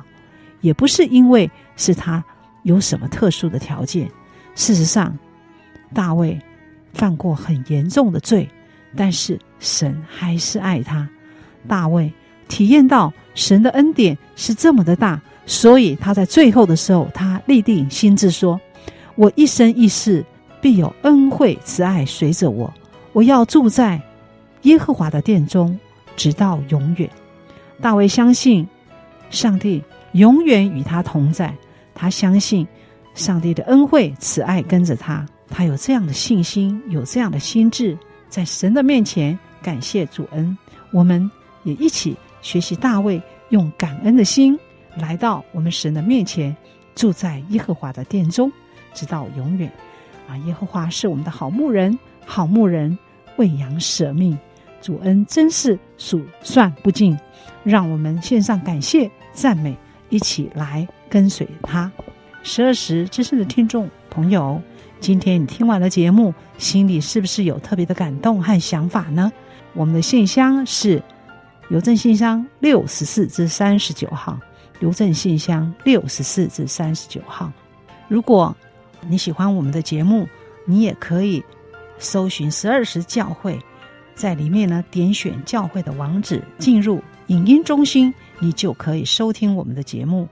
[0.61, 2.23] 也不是因为是他
[2.63, 4.09] 有什么特殊的条件。
[4.55, 5.17] 事实上，
[5.93, 6.39] 大卫
[6.93, 8.47] 犯过很严重的罪，
[8.95, 11.07] 但是神还是爱他。
[11.67, 12.11] 大卫
[12.53, 18.61] 体验到神的恩典是这么的大，所以他在最后的时候，他立定心志说
[19.17, 20.23] ：“我一生一世
[20.61, 22.71] 必有恩惠慈爱随着我，
[23.11, 23.99] 我要住在
[24.61, 25.75] 耶和华的殿中，
[26.15, 27.09] 直到永远。”
[27.81, 28.67] 大卫相信
[29.31, 31.51] 上帝永远与他同在，
[31.95, 32.67] 他相信。
[33.15, 37.97] 上帝的恩惠、慈爱跟着他，他有这样的信心，有这样的心智，
[38.29, 40.55] 在神的面前感谢主恩。
[40.91, 41.29] 我们
[41.63, 43.19] 也一起学习大卫，
[43.49, 44.59] 用感恩的心
[44.95, 46.55] 来到我们神的面前，
[46.93, 48.51] 住在耶和华的殿中，
[48.93, 49.71] 直到永远。
[50.27, 52.95] 啊，耶和华是我们的好牧人，好牧人
[53.37, 54.37] 喂养舍命，
[54.81, 57.17] 主恩真是数算不尽。
[57.63, 59.75] 让我们献上感谢、赞美，
[60.09, 61.89] 一起来跟随他。
[62.43, 64.61] 十二时之声的听众朋友，
[64.99, 69.31] 今天你听完了节目，心里是不是有特别的感动和想法呢？
[69.73, 71.01] 我们的信箱是
[71.73, 74.39] 邮政信箱六十四至三十九号，
[74.81, 77.51] 邮政信箱六十四至三十九号。
[78.07, 78.55] 如果
[79.09, 80.29] 你喜欢我们的节目，
[80.67, 81.43] 你也可以
[81.97, 83.57] 搜寻十二时教会，
[84.13, 90.29] 在里面呢点选教会的网址，进入影音中心，你就可以收听我们的节目。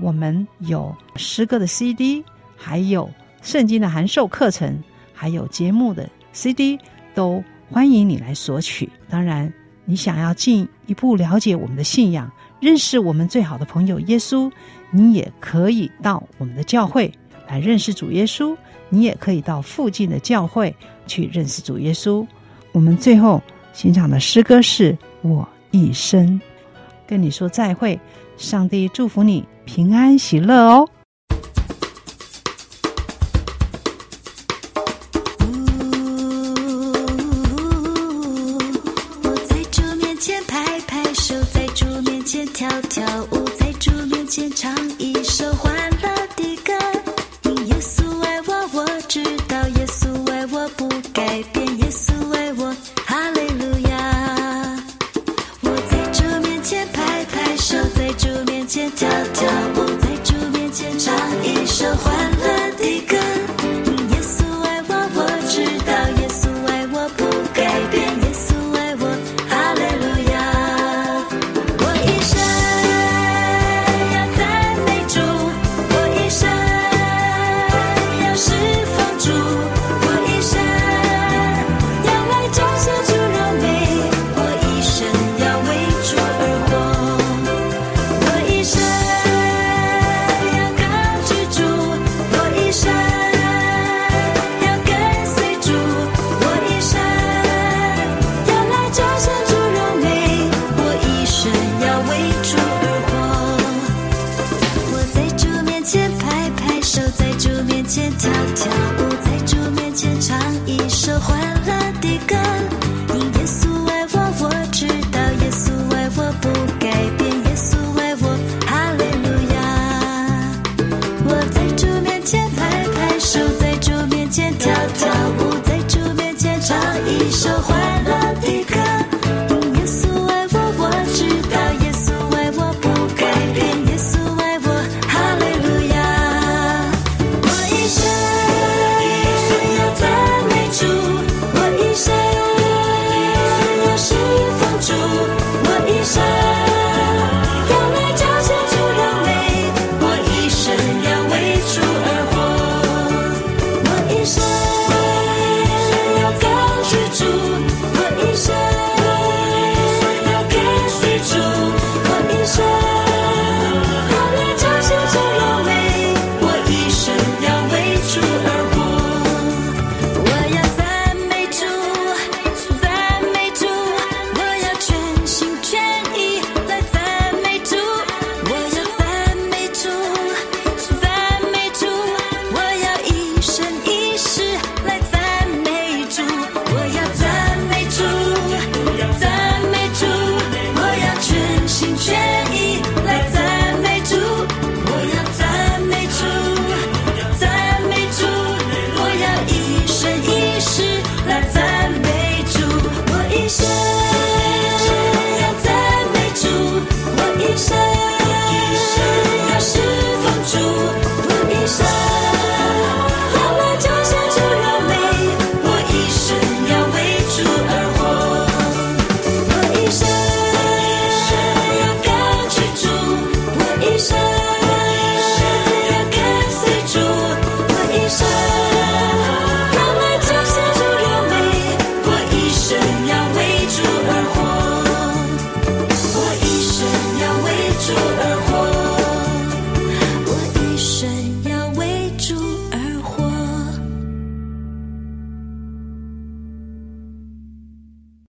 [0.00, 2.24] 我们有诗歌的 CD，
[2.56, 3.10] 还有
[3.42, 6.78] 圣经的函授课程，还有节目的 CD，
[7.14, 8.88] 都欢迎你来索取。
[9.10, 9.52] 当然，
[9.90, 12.30] 你想要进一步了解我们的信仰，
[12.60, 14.48] 认识我们最好的朋友耶稣，
[14.92, 17.12] 你也可以到我们的教会
[17.48, 18.56] 来认识主耶稣。
[18.88, 20.72] 你也可以到附近的教会
[21.08, 22.24] 去认识主耶稣。
[22.70, 26.40] 我们最后欣赏的诗歌是我一生
[27.04, 27.98] 跟你说再会。
[28.36, 30.88] 上帝祝福你平安喜乐哦。